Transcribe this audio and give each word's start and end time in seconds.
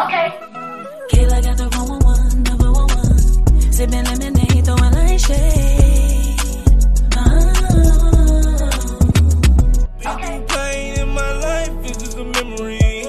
Okay. 0.00 0.32
Kayla 1.12 1.42
got 1.44 1.58
the 1.58 1.68
111, 1.76 2.42
number 2.44 2.72
one 2.72 2.88
one. 2.88 3.18
Sipping 3.70 4.04
lemonade, 4.04 4.64
throwing 4.64 4.94
like 4.94 5.20
shade. 5.20 6.40
Uh-huh. 7.20 7.50
Okay. 10.14 10.42
Pain 10.48 11.00
in 11.00 11.08
my 11.10 11.32
life 11.40 11.84
is 11.84 11.98
just 11.98 12.16
a 12.16 12.24
memory. 12.24 13.04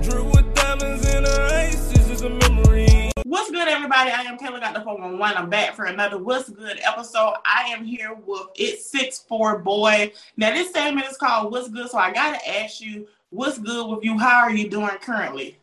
Drew 0.00 0.22
with 0.30 0.54
diamonds 0.54 1.12
in 1.12 1.24
her 1.24 1.48
ice 1.54 1.90
is 1.98 2.06
just 2.06 2.22
a 2.22 2.30
memory. 2.30 3.10
What's 3.24 3.50
good, 3.50 3.66
everybody? 3.66 4.12
I 4.12 4.22
am 4.22 4.38
Kayla 4.38 4.60
Got 4.60 4.74
the 4.74 4.82
411. 4.82 5.36
I'm 5.36 5.50
back 5.50 5.74
for 5.74 5.86
another 5.86 6.18
What's 6.18 6.50
Good 6.50 6.78
episode. 6.86 7.34
I 7.44 7.64
am 7.76 7.84
here 7.84 8.14
with 8.14 8.46
It's 8.54 8.88
Six 8.88 9.18
Four 9.18 9.58
Boy. 9.58 10.12
Now, 10.36 10.52
this 10.52 10.70
segment 10.72 11.08
is 11.08 11.16
called 11.16 11.50
What's 11.50 11.68
Good, 11.68 11.90
so 11.90 11.98
I 11.98 12.12
got 12.12 12.38
to 12.38 12.60
ask 12.60 12.80
you, 12.80 13.08
what's 13.30 13.58
good 13.58 13.88
with 13.90 14.04
you? 14.04 14.16
How 14.16 14.38
are 14.42 14.52
you 14.52 14.70
doing 14.70 14.96
currently? 15.02 15.57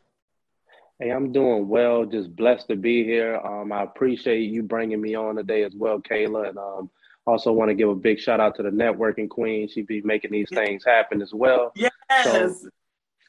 Hey, 1.00 1.10
I'm 1.10 1.34
doing 1.34 1.68
well. 1.68 2.06
Just 2.06 2.34
blessed 2.36 2.70
to 2.70 2.78
be 2.78 3.04
here. 3.04 3.36
Um, 3.38 3.74
I 3.74 3.84
appreciate 3.84 4.44
you 4.44 4.64
bringing 4.64 5.02
me 5.02 5.14
on 5.14 5.36
today 5.36 5.64
as 5.64 5.76
well, 5.76 6.00
Kayla, 6.00 6.50
and 6.50 6.58
um, 6.58 6.90
also 7.28 7.52
want 7.52 7.70
to 7.70 7.76
give 7.76 7.90
a 7.90 7.96
big 7.96 8.18
shout 8.18 8.40
out 8.40 8.56
to 8.56 8.64
the 8.64 8.70
networking 8.70 9.30
queen. 9.30 9.68
She 9.68 9.82
be 9.82 10.02
making 10.02 10.32
these 10.32 10.50
things 10.50 10.86
happen 10.86 11.22
as 11.22 11.34
well. 11.34 11.74
Yes. 11.76 11.92
So, 12.24 12.56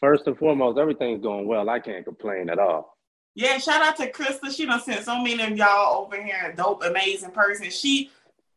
first 0.00 0.28
and 0.28 0.38
foremost, 0.38 0.78
everything's 0.78 1.20
going 1.20 1.48
well. 1.48 1.68
I 1.68 1.80
can't 1.80 2.04
complain 2.04 2.50
at 2.50 2.60
all. 2.60 2.96
Yeah, 3.34 3.58
shout 3.58 3.82
out 3.82 3.96
to 3.96 4.12
Krista. 4.12 4.54
She 4.54 4.64
done 4.64 4.80
sent 4.80 5.04
so 5.04 5.20
many 5.20 5.42
of 5.42 5.56
y'all 5.56 6.04
over 6.04 6.22
here. 6.22 6.54
Dope, 6.56 6.84
amazing 6.84 7.32
person. 7.32 7.68
She 7.70 8.10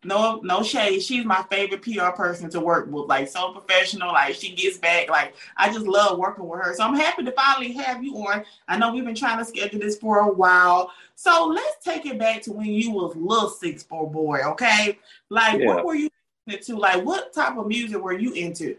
no 0.03 0.39
no 0.43 0.63
shade. 0.63 1.01
She's 1.01 1.25
my 1.25 1.43
favorite 1.49 1.81
PR 1.81 2.11
person 2.15 2.49
to 2.51 2.59
work 2.59 2.87
with. 2.89 3.07
Like 3.07 3.27
so 3.27 3.51
professional. 3.51 4.13
Like 4.13 4.35
she 4.35 4.55
gets 4.55 4.77
back. 4.77 5.09
Like 5.09 5.35
I 5.57 5.71
just 5.73 5.85
love 5.85 6.17
working 6.17 6.47
with 6.47 6.61
her. 6.61 6.73
So 6.73 6.83
I'm 6.83 6.95
happy 6.95 7.23
to 7.25 7.31
finally 7.33 7.73
have 7.73 8.03
you 8.03 8.15
on. 8.15 8.43
I 8.67 8.77
know 8.77 8.93
we've 8.93 9.03
been 9.05 9.15
trying 9.15 9.39
to 9.39 9.45
schedule 9.45 9.79
this 9.79 9.97
for 9.97 10.19
a 10.19 10.31
while. 10.31 10.91
So 11.15 11.47
let's 11.47 11.83
take 11.83 12.05
it 12.05 12.17
back 12.17 12.41
to 12.43 12.53
when 12.53 12.67
you 12.67 12.91
was 12.91 13.15
little 13.15 13.49
six 13.49 13.83
four 13.83 14.09
boy. 14.09 14.39
Okay, 14.51 14.97
like 15.29 15.59
Yeah. 15.59 15.67
what 15.67 15.85
were 15.85 15.95
you 15.95 16.09
into? 16.47 16.77
Like 16.77 17.03
what 17.03 17.33
type 17.33 17.57
of 17.57 17.67
music 17.67 18.01
were 18.01 18.17
you 18.17 18.31
into? 18.33 18.77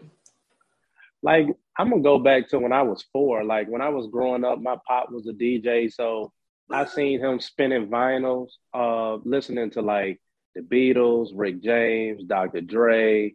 Like 1.22 1.46
I'm 1.76 1.90
gonna 1.90 2.02
go 2.02 2.18
back 2.18 2.48
to 2.48 2.58
when 2.58 2.72
I 2.72 2.82
was 2.82 3.04
four. 3.12 3.44
Like 3.44 3.68
when 3.68 3.82
I 3.82 3.90
was 3.90 4.06
growing 4.08 4.44
up, 4.44 4.60
my 4.60 4.76
pop 4.86 5.10
was 5.10 5.26
a 5.26 5.32
DJ, 5.32 5.92
so 5.92 6.32
I 6.70 6.86
seen 6.86 7.20
him 7.20 7.40
spinning 7.40 7.88
vinyls, 7.88 8.48
uh, 8.72 9.16
listening 9.24 9.70
to 9.72 9.82
like 9.82 10.18
the 10.54 10.62
Beatles, 10.62 11.30
Rick 11.34 11.62
James, 11.62 12.24
Dr. 12.24 12.60
Dre, 12.60 13.34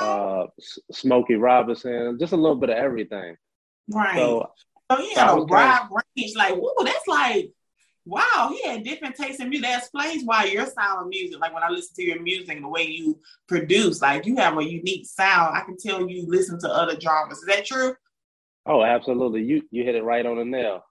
uh, 0.00 0.46
Smokey 0.90 1.34
Robinson, 1.34 2.18
just 2.18 2.32
a 2.32 2.36
little 2.36 2.56
bit 2.56 2.70
of 2.70 2.76
everything. 2.76 3.36
right. 3.90 4.16
So 4.16 4.50
So 4.90 4.96
he 4.98 5.14
had 5.14 5.30
a 5.30 5.42
wide 5.42 5.88
range. 6.16 6.36
Like, 6.36 6.54
whoa, 6.54 6.84
that's 6.84 7.06
like, 7.06 7.50
wow, 8.04 8.50
he 8.52 8.68
had 8.68 8.84
different 8.84 9.16
tastes 9.16 9.40
in 9.40 9.48
music. 9.48 9.66
That 9.66 9.78
explains 9.78 10.24
why 10.24 10.44
your 10.44 10.66
style 10.66 11.00
of 11.00 11.08
music, 11.08 11.40
like 11.40 11.54
when 11.54 11.62
I 11.62 11.68
listen 11.68 11.94
to 11.96 12.04
your 12.04 12.20
music 12.20 12.56
and 12.56 12.64
the 12.64 12.68
way 12.68 12.86
you 12.86 13.18
produce, 13.48 14.02
like 14.02 14.26
you 14.26 14.36
have 14.36 14.58
a 14.58 14.64
unique 14.64 15.06
sound. 15.06 15.56
I 15.56 15.62
can 15.62 15.76
tell 15.78 16.08
you 16.08 16.26
listen 16.26 16.58
to 16.60 16.68
other 16.68 16.98
genres. 17.00 17.38
Is 17.38 17.46
that 17.46 17.64
true? 17.64 17.94
Oh, 18.66 18.82
absolutely. 18.82 19.42
You 19.42 19.62
you 19.70 19.84
hit 19.84 19.94
it 19.94 20.04
right 20.04 20.24
on 20.24 20.36
the 20.36 20.44
nail. 20.44 20.84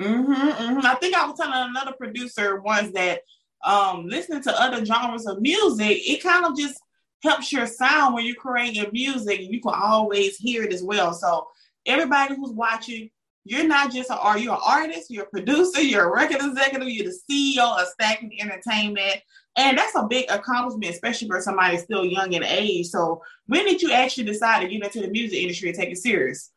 Mm-hmm, 0.00 0.32
mm-hmm. 0.32 0.86
I 0.86 0.94
think 0.96 1.16
I 1.16 1.26
was 1.26 1.38
telling 1.38 1.70
another 1.70 1.92
producer 1.92 2.60
once 2.60 2.92
that 2.92 3.20
um 3.64 4.06
listening 4.06 4.42
to 4.42 4.60
other 4.60 4.84
genres 4.84 5.26
of 5.26 5.40
music, 5.40 5.98
it 6.08 6.22
kind 6.22 6.44
of 6.44 6.56
just 6.56 6.80
helps 7.22 7.52
your 7.52 7.66
sound 7.66 8.14
when 8.14 8.24
you're 8.24 8.36
creating 8.36 8.86
music 8.92 9.40
and 9.40 9.52
you 9.52 9.60
can 9.60 9.74
always 9.74 10.36
hear 10.36 10.62
it 10.62 10.72
as 10.72 10.82
well. 10.82 11.12
So 11.12 11.48
everybody 11.86 12.34
who's 12.36 12.52
watching, 12.52 13.10
you're 13.44 13.66
not 13.66 13.92
just 13.92 14.10
a 14.10 14.18
are 14.18 14.38
you 14.38 14.52
an 14.52 14.58
artist, 14.64 15.10
you're 15.10 15.24
a 15.24 15.28
producer, 15.28 15.80
you're 15.80 16.04
a 16.04 16.14
record 16.14 16.42
executive, 16.42 16.88
you're 16.88 17.10
the 17.10 17.18
CEO 17.30 17.80
of 17.80 17.88
Stacking 17.88 18.40
Entertainment. 18.40 19.20
And 19.56 19.76
that's 19.76 19.96
a 19.96 20.06
big 20.06 20.30
accomplishment, 20.30 20.92
especially 20.92 21.26
for 21.26 21.40
somebody 21.40 21.78
still 21.78 22.04
young 22.04 22.32
in 22.32 22.44
age. 22.44 22.86
So 22.86 23.22
when 23.46 23.64
did 23.64 23.82
you 23.82 23.90
actually 23.90 24.24
decide 24.24 24.60
to 24.60 24.68
get 24.68 24.84
into 24.84 25.00
the 25.00 25.10
music 25.10 25.38
industry 25.40 25.70
and 25.70 25.78
take 25.78 25.90
it 25.90 25.98
serious? 25.98 26.52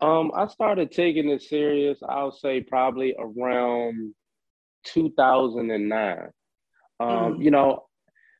Um, 0.00 0.30
I 0.34 0.46
started 0.46 0.92
taking 0.92 1.28
it 1.28 1.42
serious, 1.42 1.98
I'll 2.08 2.30
say 2.30 2.60
probably 2.60 3.14
around 3.18 4.14
2009. 4.92 6.30
Um, 7.00 7.08
Mhm. 7.08 7.44
you 7.44 7.50
know, 7.50 7.86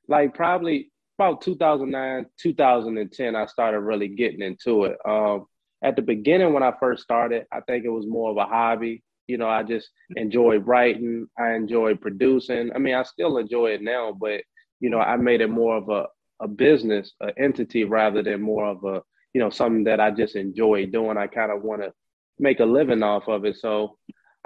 like 0.09 0.35
probably 0.35 0.91
about 1.19 1.41
2009, 1.43 2.27
2010, 2.41 3.35
I 3.37 3.47
started 3.47 3.81
really 3.81 4.09
getting 4.09 4.43
into 4.43 4.85
it. 4.85 4.97
Um, 5.05 5.47
at 5.83 5.97
the 5.97 6.03
beginning, 6.03 6.53
when 6.53 6.63
I 6.63 6.73
first 6.81 7.03
started, 7.03 7.47
I 7.53 7.61
think 7.61 7.85
it 7.85 7.91
was 7.91 8.07
more 8.07 8.31
of 8.31 8.37
a 8.37 8.47
hobby. 8.47 9.03
You 9.29 9.37
know, 9.37 9.49
I 9.49 9.63
just 9.63 9.91
enjoyed 10.17 10.67
writing, 10.67 11.29
I 11.39 11.55
enjoyed 11.55 12.01
producing. 12.01 12.73
I 12.75 12.79
mean, 12.79 12.95
I 12.95 13.03
still 13.03 13.37
enjoy 13.39 13.73
it 13.73 13.83
now, 13.83 14.13
but, 14.13 14.43
you 14.81 14.91
know, 14.91 15.01
I 15.01 15.17
made 15.17 15.41
it 15.41 15.51
more 15.51 15.77
of 15.77 15.89
a, 15.91 16.07
a 16.41 16.49
business, 16.49 17.13
an 17.21 17.33
entity 17.37 17.85
rather 17.85 18.23
than 18.23 18.41
more 18.41 18.67
of 18.67 18.85
a, 18.85 19.03
you 19.35 19.41
know, 19.41 19.51
something 19.51 19.85
that 19.85 20.01
I 20.01 20.11
just 20.11 20.35
enjoy 20.35 20.87
doing. 20.87 21.19
I 21.19 21.27
kind 21.27 21.53
of 21.53 21.63
want 21.63 21.83
to 21.83 21.93
make 22.39 22.61
a 22.61 22.65
living 22.65 23.03
off 23.03 23.29
of 23.29 23.45
it. 23.45 23.57
So 23.57 23.99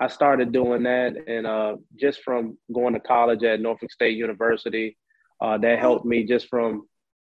I 0.02 0.08
started 0.08 0.50
doing 0.50 0.82
that. 0.82 1.16
And 1.28 1.46
uh, 1.46 1.76
just 1.94 2.24
from 2.24 2.58
going 2.74 2.94
to 2.94 3.00
college 3.00 3.44
at 3.44 3.60
Norfolk 3.60 3.92
State 3.92 4.16
University, 4.16 4.96
uh, 5.40 5.58
that 5.58 5.78
helped 5.78 6.04
me 6.04 6.24
just 6.24 6.48
from, 6.48 6.88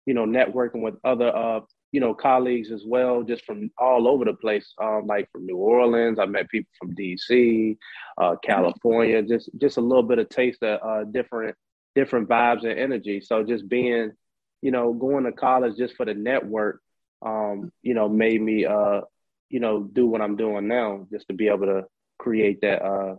you 0.04 0.12
know, 0.12 0.26
networking 0.26 0.82
with 0.82 0.96
other, 1.02 1.34
uh, 1.34 1.60
you 1.92 2.00
know, 2.00 2.12
colleagues 2.12 2.70
as 2.70 2.82
well, 2.86 3.22
just 3.22 3.46
from 3.46 3.70
all 3.78 4.06
over 4.06 4.26
the 4.26 4.34
place, 4.34 4.74
um, 4.82 5.06
like 5.06 5.30
from 5.32 5.46
New 5.46 5.56
Orleans. 5.56 6.18
I 6.18 6.26
met 6.26 6.50
people 6.50 6.70
from 6.78 6.94
DC, 6.94 7.78
uh, 8.18 8.36
California, 8.44 9.22
just 9.22 9.48
just 9.58 9.78
a 9.78 9.80
little 9.80 10.02
bit 10.02 10.18
of 10.18 10.28
taste 10.28 10.62
of 10.62 10.78
uh, 10.86 11.04
different 11.04 11.56
different 11.94 12.28
vibes 12.28 12.68
and 12.68 12.78
energy. 12.78 13.22
So 13.22 13.44
just 13.44 13.66
being, 13.66 14.12
you 14.60 14.72
know, 14.72 14.92
going 14.92 15.24
to 15.24 15.32
college 15.32 15.78
just 15.78 15.96
for 15.96 16.04
the 16.04 16.12
network, 16.12 16.82
um, 17.24 17.72
you 17.80 17.94
know, 17.94 18.10
made 18.10 18.42
me, 18.42 18.66
uh, 18.66 19.00
you 19.48 19.60
know, 19.60 19.84
do 19.84 20.06
what 20.06 20.20
I'm 20.20 20.36
doing 20.36 20.68
now, 20.68 21.06
just 21.10 21.28
to 21.28 21.34
be 21.34 21.48
able 21.48 21.66
to 21.66 21.86
create 22.18 22.60
that, 22.62 22.84
uh, 22.84 23.16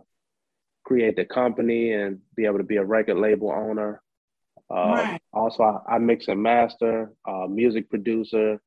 create 0.84 1.16
the 1.16 1.24
company 1.24 1.92
and 1.92 2.18
be 2.34 2.46
able 2.46 2.58
to 2.58 2.64
be 2.64 2.76
a 2.76 2.84
record 2.84 3.16
label 3.18 3.50
owner. 3.50 4.02
Uh, 4.70 4.94
Right. 4.94 5.20
Also, 5.32 5.62
I, 5.62 5.94
I 5.94 5.98
mix 5.98 6.28
and 6.28 6.42
master, 6.42 7.12
uh, 7.28 7.46
music 7.48 7.88
producer. 7.90 8.60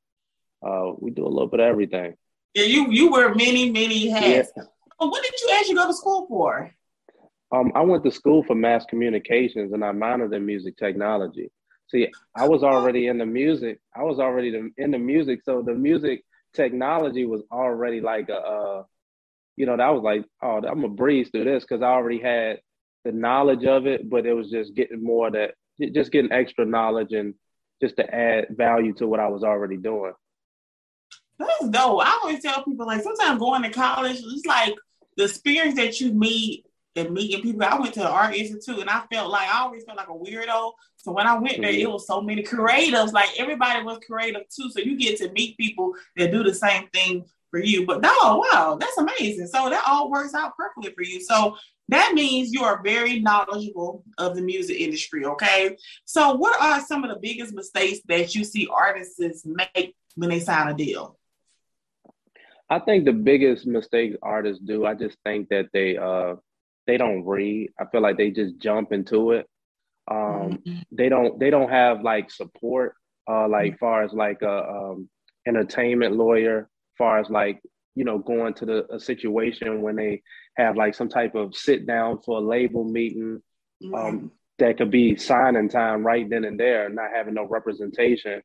Uh, 0.65 0.93
we 0.99 1.11
do 1.11 1.25
a 1.25 1.27
little 1.27 1.47
bit 1.47 1.59
of 1.59 1.65
everything. 1.65 2.15
Yeah, 2.53 2.65
you 2.65 2.91
you 2.91 3.11
wear 3.11 3.33
many, 3.33 3.69
many 3.71 4.09
hats. 4.09 4.51
Yeah. 4.55 4.63
But 4.99 5.09
what 5.09 5.23
did 5.23 5.33
you 5.41 5.49
actually 5.53 5.75
go 5.75 5.87
to 5.87 5.93
school 5.93 6.27
for? 6.27 6.71
Um, 7.51 7.71
I 7.75 7.81
went 7.81 8.03
to 8.05 8.11
school 8.11 8.43
for 8.43 8.55
mass 8.55 8.85
communications 8.85 9.73
and 9.73 9.83
I 9.83 9.91
minored 9.91 10.35
in 10.35 10.45
music 10.45 10.77
technology. 10.77 11.51
See, 11.89 12.07
I 12.35 12.47
was 12.47 12.63
already 12.63 13.07
in 13.07 13.17
the 13.17 13.25
music. 13.25 13.79
I 13.95 14.03
was 14.03 14.19
already 14.19 14.55
in 14.77 14.91
the 14.91 14.97
music, 14.97 15.41
so 15.43 15.61
the 15.61 15.73
music 15.73 16.23
technology 16.53 17.25
was 17.25 17.41
already 17.51 18.01
like 18.01 18.29
a, 18.29 18.37
uh, 18.37 18.83
you 19.55 19.65
know, 19.65 19.77
that 19.77 19.89
was 19.93 20.03
like, 20.03 20.25
oh, 20.41 20.57
I'm 20.57 20.81
gonna 20.81 20.89
breeze 20.89 21.29
through 21.29 21.45
this 21.45 21.63
because 21.63 21.81
I 21.81 21.87
already 21.87 22.19
had 22.19 22.59
the 23.05 23.11
knowledge 23.11 23.65
of 23.65 23.85
it, 23.85 24.09
but 24.09 24.25
it 24.25 24.33
was 24.33 24.49
just 24.49 24.73
getting 24.73 25.03
more 25.03 25.29
that, 25.31 25.55
just 25.93 26.11
getting 26.11 26.31
extra 26.31 26.65
knowledge 26.65 27.13
and 27.13 27.33
just 27.81 27.97
to 27.97 28.15
add 28.15 28.47
value 28.51 28.93
to 28.93 29.07
what 29.07 29.19
I 29.19 29.27
was 29.27 29.43
already 29.43 29.77
doing. 29.77 30.13
That's 31.39 31.69
dope. 31.69 32.05
I 32.05 32.19
always 32.21 32.41
tell 32.41 32.63
people 32.63 32.85
like 32.85 33.01
sometimes 33.01 33.39
going 33.39 33.63
to 33.63 33.69
college, 33.69 34.21
it's 34.23 34.45
like 34.45 34.75
the 35.17 35.25
experience 35.25 35.75
that 35.75 35.99
you 35.99 36.13
meet 36.13 36.65
and 36.95 37.11
meeting 37.11 37.41
people. 37.41 37.63
I 37.63 37.79
went 37.79 37.93
to 37.95 38.01
the 38.01 38.09
art 38.09 38.35
institute 38.35 38.79
and 38.79 38.89
I 38.89 39.03
felt 39.11 39.31
like 39.31 39.49
I 39.49 39.61
always 39.61 39.83
felt 39.83 39.97
like 39.97 40.09
a 40.09 40.11
weirdo. 40.11 40.71
So 40.97 41.11
when 41.11 41.25
I 41.27 41.37
went 41.37 41.59
there, 41.59 41.71
Mhm. 41.73 41.79
it 41.81 41.91
was 41.91 42.07
so 42.07 42.21
many 42.21 42.43
creatives. 42.43 43.11
Like 43.13 43.29
everybody 43.39 43.83
was 43.83 43.99
creative 44.05 44.43
too. 44.49 44.69
So 44.69 44.79
you 44.79 44.95
get 44.95 45.17
to 45.17 45.31
meet 45.31 45.57
people 45.57 45.93
that 46.15 46.31
do 46.31 46.43
the 46.43 46.53
same 46.53 46.87
thing 46.89 47.25
for 47.53 47.59
you. 47.59 47.85
But 47.85 48.01
no, 48.01 48.09
wow, 48.51 48.77
that's 48.79 48.97
amazing. 48.97 49.45
So 49.45 49.69
that 49.69 49.83
all 49.87 50.09
works 50.09 50.33
out 50.33 50.57
perfectly 50.57 50.91
for 50.91 51.03
you. 51.03 51.21
So 51.21 51.55
that 51.89 52.13
means 52.15 52.51
you 52.51 52.63
are 52.63 52.81
very 52.81 53.19
knowledgeable 53.19 54.03
of 54.17 54.35
the 54.35 54.41
music 54.41 54.77
industry. 54.79 55.23
Okay. 55.23 55.77
So 56.05 56.33
what 56.33 56.59
are 56.59 56.81
some 56.81 57.03
of 57.03 57.11
the 57.11 57.19
biggest 57.19 57.53
mistakes 57.53 57.99
that 58.07 58.33
you 58.33 58.43
see 58.43 58.67
artists 58.73 59.45
make 59.45 59.95
when 60.15 60.31
they 60.31 60.39
sign 60.39 60.67
a 60.67 60.73
deal? 60.73 61.19
I 62.71 62.79
think 62.79 63.05
the 63.05 63.13
biggest 63.13 63.67
mistakes 63.67 64.17
artists 64.23 64.63
do, 64.65 64.87
I 64.87 64.95
just 64.95 65.17
think 65.23 65.49
that 65.49 65.67
they 65.73 65.95
uh 65.95 66.35
they 66.87 66.97
don't 66.97 67.23
read. 67.23 67.69
I 67.79 67.85
feel 67.85 68.01
like 68.01 68.17
they 68.17 68.31
just 68.31 68.57
jump 68.57 68.91
into 68.93 69.31
it. 69.33 69.47
Um 70.09 70.63
they 70.91 71.07
don't 71.07 71.39
they 71.39 71.51
don't 71.51 71.69
have 71.69 72.01
like 72.01 72.31
support 72.31 72.95
uh 73.29 73.47
like 73.47 73.77
far 73.77 74.01
as 74.01 74.11
like 74.11 74.41
a 74.41 74.67
um 74.67 75.07
entertainment 75.45 76.15
lawyer, 76.15 76.69
far 77.03 77.19
as 77.19 77.29
like 77.29 77.61
you 77.95 78.05
know 78.05 78.17
going 78.17 78.53
to 78.53 78.65
the 78.65 78.93
a 78.93 78.99
situation 78.99 79.81
when 79.81 79.95
they 79.95 80.21
have 80.55 80.77
like 80.77 80.95
some 80.95 81.09
type 81.09 81.35
of 81.35 81.55
sit 81.55 81.85
down 81.85 82.19
for 82.25 82.37
a 82.37 82.41
label 82.41 82.83
meeting 82.85 83.41
um 83.93 84.31
that 84.59 84.77
could 84.77 84.91
be 84.91 85.15
signing 85.15 85.67
time 85.67 86.05
right 86.05 86.29
then 86.29 86.45
and 86.45 86.59
there, 86.59 86.87
not 86.89 87.09
having 87.13 87.33
no 87.33 87.45
representation. 87.45 88.41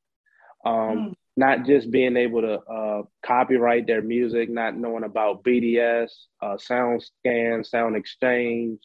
Um, 0.64 0.74
Mm. 0.74 1.14
not 1.36 1.66
just 1.66 1.90
being 1.92 2.16
able 2.16 2.40
to 2.40 2.58
uh, 2.78 3.02
copyright 3.24 3.86
their 3.86 4.02
music, 4.02 4.50
not 4.50 4.76
knowing 4.76 5.04
about 5.04 5.44
BDS, 5.44 6.10
uh, 6.42 6.56
SoundScan, 6.56 7.64
sound 7.64 7.94
exchange, 7.94 8.80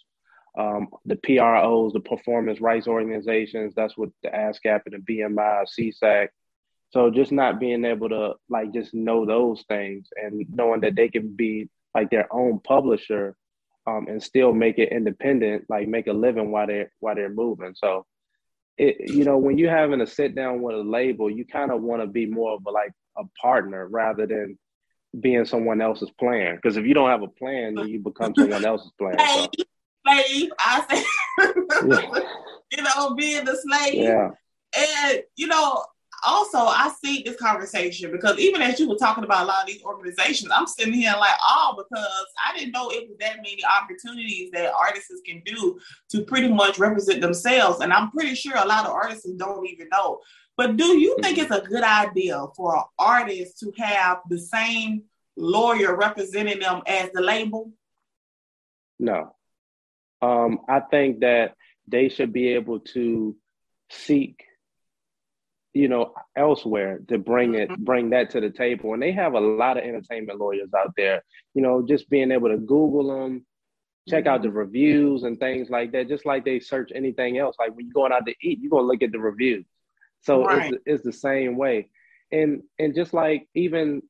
um, 0.56 0.90
the 1.06 1.16
PROs, 1.16 1.94
the 1.94 2.00
performance 2.02 2.62
rights 2.62 2.88
organizations. 2.88 3.74
That's 3.74 3.98
what 3.98 4.10
the 4.22 4.30
ASCAP 4.30 4.82
and 4.86 5.04
the 5.04 5.14
BMI, 5.14 5.66
SESAC. 5.74 6.28
So 6.94 7.10
just 7.10 7.32
not 7.32 7.60
being 7.60 7.86
able 7.86 8.10
to 8.10 8.34
like 8.50 8.72
just 8.72 8.94
know 8.94 9.26
those 9.26 9.64
things 9.68 10.10
and 10.16 10.46
knowing 10.54 10.82
that 10.82 10.96
they 10.96 11.10
can 11.10 11.36
be 11.36 11.68
like 11.96 12.12
their 12.12 12.32
own 12.32 12.60
publisher 12.60 13.36
um, 13.88 14.06
and 14.08 14.22
still 14.22 14.54
make 14.54 14.78
it 14.78 14.92
independent, 14.92 15.66
like 15.70 15.88
make 15.88 16.06
a 16.06 16.14
living 16.14 16.52
while 16.52 16.68
they're 16.68 16.92
while 17.00 17.16
they're 17.16 17.34
moving. 17.34 17.74
So 17.76 18.06
it, 18.78 19.10
you 19.10 19.24
know, 19.26 19.40
when 19.40 19.58
you're 19.58 19.76
having 19.76 20.02
a 20.02 20.08
sit 20.08 20.36
down 20.36 20.62
with 20.62 20.76
a 20.76 20.84
label, 20.84 21.32
you 21.32 21.46
kind 21.46 21.72
of 21.72 21.82
want 21.82 22.04
to 22.04 22.08
be 22.08 22.28
more 22.28 22.54
of 22.54 22.62
a, 22.68 22.70
like 22.70 22.92
a 23.18 23.24
partner 23.42 23.88
rather 23.88 24.28
than 24.28 24.60
being 25.20 25.46
someone 25.46 25.82
else's 25.82 26.12
plan. 26.20 26.56
Because 26.58 26.78
if 26.78 26.86
you 26.86 26.94
don't 26.94 27.10
have 27.10 27.24
a 27.24 27.28
plan, 27.28 27.74
then 27.74 27.88
you 27.88 28.00
become 28.02 28.36
someone 28.38 28.66
else's 28.66 28.92
plan. 29.00 29.16
Slave, 29.18 29.50
So, 29.58 29.64
slave. 30.06 30.52
I 30.60 30.86
say, 30.90 31.04
yeah, 31.88 32.20
you 32.78 32.84
know, 32.84 33.16
being 33.16 33.46
the 33.46 33.56
slave. 33.56 33.96
yeah, 33.96 34.30
And 34.78 35.24
you 35.36 35.48
know, 35.48 35.84
also 36.26 36.58
I 36.58 36.92
see 37.04 37.24
this 37.24 37.38
conversation 37.38 38.12
because 38.12 38.40
even 38.40 38.62
as 38.62 38.80
you 38.80 38.88
were 38.88 38.98
talking 38.98 39.24
about 39.24 39.44
a 39.44 39.48
lot 39.48 39.62
of 39.62 39.68
these 39.68 39.84
organizations, 39.84 40.52
I'm 40.54 40.68
sitting 40.68 40.94
here 40.94 41.14
like, 41.20 41.36
oh, 41.48 41.76
because 41.78 42.26
I 42.46 42.58
didn't 42.58 42.72
know 42.72 42.90
it 42.90 43.08
was 43.08 43.18
that 43.20 43.38
many 43.38 43.60
opportunities 43.66 44.52
that 44.52 44.74
artists 44.74 45.22
can 45.26 45.42
do 45.46 45.80
to 46.12 46.24
pretty 46.24 46.50
much 46.50 46.80
represent 46.80 47.22
themselves. 47.22 47.82
And 47.82 47.94
I'm 47.94 48.12
pretty 48.12 48.36
sure 48.36 48.56
a 48.56 48.66
lot 48.66 48.86
of 48.86 48.92
artists 48.92 49.30
don't 49.32 49.68
even 49.68 49.90
know. 49.90 50.20
But 50.56 50.78
do 50.78 50.98
you 50.98 51.16
think 51.22 51.38
it's 51.38 51.52
a 51.52 51.62
good 51.62 51.84
idea 51.84 52.46
for 52.56 52.76
an 52.78 52.84
artist 53.00 53.60
to 53.60 53.72
have 53.78 54.20
the 54.30 54.38
same 54.38 55.04
lawyer 55.36 55.96
representing 55.96 56.60
them 56.60 56.82
as 56.86 57.10
the 57.14 57.22
label? 57.22 57.72
no. 59.00 59.36
Um, 60.22 60.60
I 60.70 60.80
think 60.80 61.20
that 61.20 61.56
they 61.86 62.08
should 62.08 62.32
be 62.32 62.50
able 62.54 62.80
to 62.80 63.36
seek 63.90 64.46
you 65.74 65.88
know 65.88 66.14
elsewhere 66.38 67.00
to 67.08 67.18
bring 67.18 67.56
it 67.56 67.70
bring 67.80 68.10
that 68.12 68.30
to 68.32 68.40
the 68.42 68.50
table. 68.50 68.94
And 68.94 69.02
they 69.02 69.12
have 69.12 69.34
a 69.34 69.40
lot 69.40 69.78
of 69.78 69.84
entertainment 69.84 70.40
lawyers 70.40 70.70
out 70.78 70.94
there 70.98 71.24
you 71.54 71.62
know 71.62 71.86
just 71.86 72.10
being 72.10 72.32
able 72.32 72.50
to 72.50 72.58
google 72.58 73.08
them 73.16 73.46
check 74.10 74.28
out 74.28 74.42
the 74.44 74.52
reviews 74.52 75.24
and 75.24 75.40
things 75.40 75.70
like 75.70 75.92
that 75.94 76.10
just 76.10 76.26
like 76.26 76.44
they 76.44 76.60
search 76.60 76.92
anything 76.94 77.38
else. 77.38 77.56
Like 77.60 77.76
when 77.76 77.86
you're 77.86 77.94
going 77.94 78.12
out 78.12 78.26
to 78.26 78.36
eat 78.42 78.60
you're 78.62 78.70
going 78.70 78.84
to 78.84 78.88
look 78.88 79.02
at 79.04 79.12
the 79.12 79.20
reviews. 79.20 79.66
So 80.22 80.46
Right. 80.46 80.74
it's, 80.74 80.84
it's 80.86 81.04
the 81.04 81.14
same 81.14 81.58
way. 81.58 81.90
And 82.32 82.64
and 82.80 82.96
just 82.96 83.14
like 83.14 83.48
even 83.56 84.02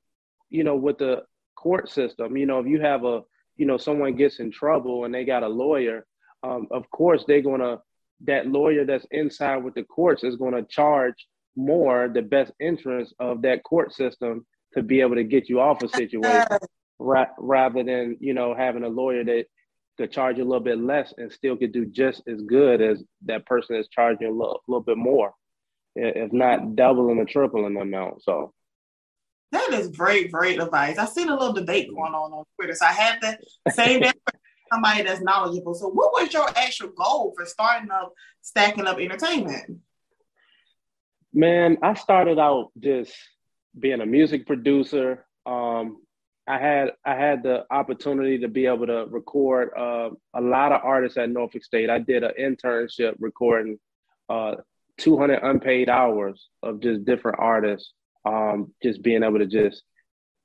you 0.50 0.64
know 0.64 0.76
with 0.76 0.98
the 0.98 1.24
court 1.56 1.90
system 1.90 2.36
you 2.38 2.46
know 2.46 2.60
if 2.60 2.68
you 2.68 2.82
have 2.82 3.06
a 3.06 3.22
you 3.58 3.66
know 3.66 3.78
someone 3.78 4.16
gets 4.16 4.40
in 4.40 4.52
trouble 4.52 5.06
and 5.06 5.14
they 5.14 5.24
got 5.24 5.44
a 5.44 5.48
lawyer 5.48 6.06
um, 6.44 6.68
of 6.72 6.90
course 6.92 7.24
they're 7.28 7.42
going 7.42 7.62
to 7.62 7.80
that 8.26 8.48
lawyer 8.48 8.86
that's 8.86 9.06
inside 9.12 9.58
with 9.58 9.74
the 9.74 9.84
courts 9.84 10.24
is 10.24 10.36
going 10.36 10.54
to 10.54 10.64
charge 10.64 11.28
more 11.56 12.10
the 12.14 12.22
best 12.22 12.52
interest 12.60 13.14
of 13.20 13.42
that 13.44 13.64
court 13.64 13.94
system 13.94 14.46
to 14.74 14.82
be 14.82 15.02
able 15.02 15.16
to 15.16 15.24
get 15.24 15.50
you 15.50 15.60
off 15.60 15.82
a 15.84 15.88
situation 15.88 16.58
ra- 17.00 17.26
rather 17.38 17.84
than 17.84 18.18
you 18.20 18.34
know 18.34 18.56
having 18.56 18.84
a 18.84 18.88
lawyer 18.90 19.24
that 19.24 19.46
could 19.98 20.12
charge 20.12 20.38
you 20.38 20.44
a 20.44 20.50
little 20.50 20.64
bit 20.64 20.80
less 20.80 21.14
and 21.18 21.32
still 21.32 21.56
could 21.56 21.72
do 21.72 21.86
just 21.86 22.24
as 22.28 22.42
good 22.42 22.82
as 22.82 23.04
that 23.26 23.46
person 23.46 23.76
is 23.76 23.88
charging 23.90 24.28
a 24.28 24.32
little, 24.32 24.62
little 24.68 24.84
bit 24.84 24.98
more 24.98 25.32
if 25.96 26.34
not 26.34 26.76
doubling 26.76 27.20
or 27.20 27.26
tripling 27.26 27.76
the 27.76 27.82
amount 27.82 28.24
so 28.24 28.52
That 29.52 29.72
is 29.74 29.90
great, 29.90 30.32
great 30.32 30.60
advice. 30.60 30.98
I 30.98 31.06
seen 31.06 31.30
a 31.30 31.36
little 31.36 31.54
debate 31.54 31.90
going 31.94 32.14
on 32.14 32.34
on 32.34 32.46
Twitter, 32.56 32.74
so 32.74 32.86
I 32.88 32.94
had 32.94 33.22
to 33.22 33.38
save 33.72 34.02
that 34.02 34.16
for 34.26 34.40
somebody 34.74 35.04
that's 35.04 35.22
knowledgeable. 35.22 35.76
So, 35.76 35.90
what 35.90 36.12
was 36.12 36.34
your 36.34 36.50
actual 36.58 36.90
goal 36.90 37.34
for 37.38 37.46
starting 37.46 37.92
up, 37.92 38.14
stacking 38.42 38.88
up 38.88 38.98
entertainment? 38.98 39.82
Man, 41.36 41.78
I 41.82 41.96
started 41.96 42.38
out 42.38 42.70
just 42.80 43.12
being 43.80 44.02
a 44.02 44.06
music 44.06 44.46
producer. 44.46 45.26
Um, 45.48 46.04
I 46.48 46.60
had 46.60 46.92
I 47.04 47.16
had 47.16 47.42
the 47.42 47.66
opportunity 47.72 48.38
to 48.40 48.48
be 48.48 48.68
able 48.68 48.86
to 48.86 49.06
record 49.10 49.72
uh, 49.76 50.10
a 50.36 50.42
lot 50.42 50.72
of 50.72 50.82
artists 50.84 51.18
at 51.18 51.32
Norfolk 51.32 51.64
State. 51.64 51.90
I 51.90 51.98
did 51.98 52.24
an 52.24 52.34
internship 52.40 53.16
recording 53.20 53.80
uh, 54.30 54.56
200 55.00 55.40
unpaid 55.42 55.90
hours 55.90 56.50
of 56.62 56.82
just 56.82 57.04
different 57.04 57.40
artists. 57.40 57.94
Um, 58.26 58.72
just 58.84 59.02
being 59.02 59.24
able 59.24 59.40
to 59.40 59.48
just 59.48 59.84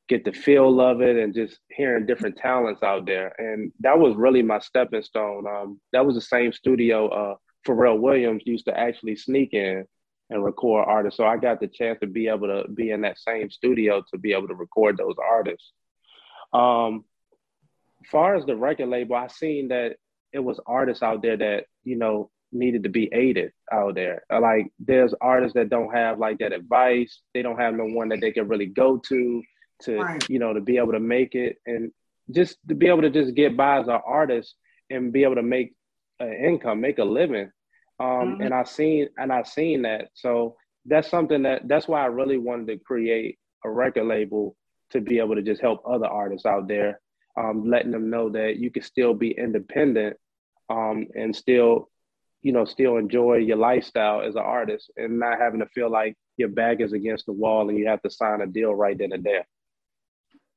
get 0.08 0.24
the 0.24 0.32
feel 0.32 0.80
of 0.80 1.02
it 1.02 1.16
and 1.16 1.34
just 1.34 1.58
hearing 1.70 2.06
different 2.06 2.38
talents 2.38 2.82
out 2.82 3.04
there, 3.04 3.34
and 3.38 3.72
that 3.80 3.98
was 3.98 4.16
really 4.16 4.42
my 4.42 4.58
stepping 4.58 5.02
stone. 5.02 5.46
Um, 5.46 5.80
that 5.92 6.06
was 6.06 6.14
the 6.14 6.22
same 6.22 6.50
studio 6.50 7.08
uh, 7.08 7.34
Pharrell 7.66 8.00
Williams 8.00 8.44
used 8.46 8.64
to 8.64 8.76
actually 8.76 9.16
sneak 9.16 9.52
in 9.52 9.84
and 10.30 10.44
record 10.44 10.86
artists. 10.86 11.16
So 11.16 11.24
I 11.24 11.36
got 11.36 11.60
the 11.60 11.68
chance 11.68 11.98
to 12.00 12.06
be 12.06 12.28
able 12.28 12.48
to 12.48 12.68
be 12.68 12.90
in 12.90 13.00
that 13.02 13.18
same 13.18 13.50
studio 13.50 14.02
to 14.10 14.18
be 14.18 14.32
able 14.32 14.48
to 14.48 14.54
record 14.54 14.96
those 14.96 15.16
artists. 15.18 15.72
Um, 16.52 17.04
far 18.10 18.36
as 18.36 18.44
the 18.44 18.56
record 18.56 18.88
label, 18.88 19.16
I 19.16 19.28
seen 19.28 19.68
that 19.68 19.96
it 20.32 20.40
was 20.40 20.60
artists 20.66 21.02
out 21.02 21.22
there 21.22 21.36
that 21.36 21.64
you 21.84 21.96
know 21.96 22.30
needed 22.52 22.82
to 22.84 22.88
be 22.88 23.08
aided 23.12 23.52
out 23.72 23.94
there. 23.94 24.22
Like 24.30 24.66
there's 24.78 25.14
artists 25.20 25.54
that 25.54 25.70
don't 25.70 25.94
have 25.94 26.18
like 26.18 26.38
that 26.38 26.52
advice. 26.52 27.20
They 27.34 27.42
don't 27.42 27.58
have 27.58 27.74
no 27.74 27.84
one 27.84 28.08
that 28.10 28.20
they 28.20 28.32
can 28.32 28.48
really 28.48 28.66
go 28.66 28.98
to 29.08 29.42
to 29.82 29.96
Right. 29.96 30.28
you 30.28 30.38
know 30.38 30.52
to 30.52 30.60
be 30.60 30.76
able 30.78 30.92
to 30.92 31.00
make 31.00 31.34
it 31.34 31.56
and 31.66 31.92
just 32.30 32.58
to 32.68 32.74
be 32.74 32.88
able 32.88 33.02
to 33.02 33.10
just 33.10 33.34
get 33.34 33.56
by 33.56 33.78
as 33.80 33.88
an 33.88 34.00
artist 34.04 34.54
and 34.90 35.12
be 35.12 35.22
able 35.24 35.36
to 35.36 35.42
make 35.42 35.74
an 36.20 36.32
income, 36.32 36.80
make 36.80 36.98
a 36.98 37.04
living. 37.04 37.50
Um, 38.00 38.38
Mhm. 38.38 38.44
And 38.44 38.54
I 38.54 38.64
seen 38.64 39.08
and 39.18 39.32
I 39.32 39.42
seen 39.42 39.82
that. 39.82 40.10
So 40.14 40.56
that's 40.84 41.08
something 41.08 41.42
that 41.42 41.66
that's 41.68 41.88
why 41.88 42.02
I 42.02 42.06
really 42.06 42.38
wanted 42.38 42.66
to 42.68 42.78
create 42.78 43.38
a 43.64 43.70
record 43.70 44.04
label 44.04 44.56
to 44.90 45.00
be 45.00 45.18
able 45.18 45.34
to 45.34 45.42
just 45.42 45.60
help 45.60 45.82
other 45.86 46.06
artists 46.06 46.46
out 46.46 46.68
there, 46.68 47.00
um, 47.36 47.68
letting 47.68 47.90
them 47.90 48.08
know 48.08 48.30
that 48.30 48.56
you 48.56 48.70
can 48.70 48.82
still 48.82 49.14
be 49.14 49.32
independent 49.32 50.16
um, 50.70 51.06
and 51.14 51.34
still, 51.34 51.90
you 52.42 52.52
know, 52.52 52.64
still 52.64 52.96
enjoy 52.96 53.36
your 53.36 53.56
lifestyle 53.56 54.22
as 54.22 54.34
an 54.36 54.42
artist 54.42 54.90
and 54.96 55.18
not 55.18 55.38
having 55.38 55.60
to 55.60 55.66
feel 55.66 55.90
like 55.90 56.16
your 56.36 56.48
back 56.48 56.80
is 56.80 56.92
against 56.92 57.26
the 57.26 57.32
wall 57.32 57.68
and 57.68 57.76
you 57.76 57.86
have 57.86 58.00
to 58.02 58.10
sign 58.10 58.40
a 58.40 58.46
deal 58.46 58.74
right 58.74 58.96
then 58.96 59.12
and 59.12 59.24
there. 59.24 59.46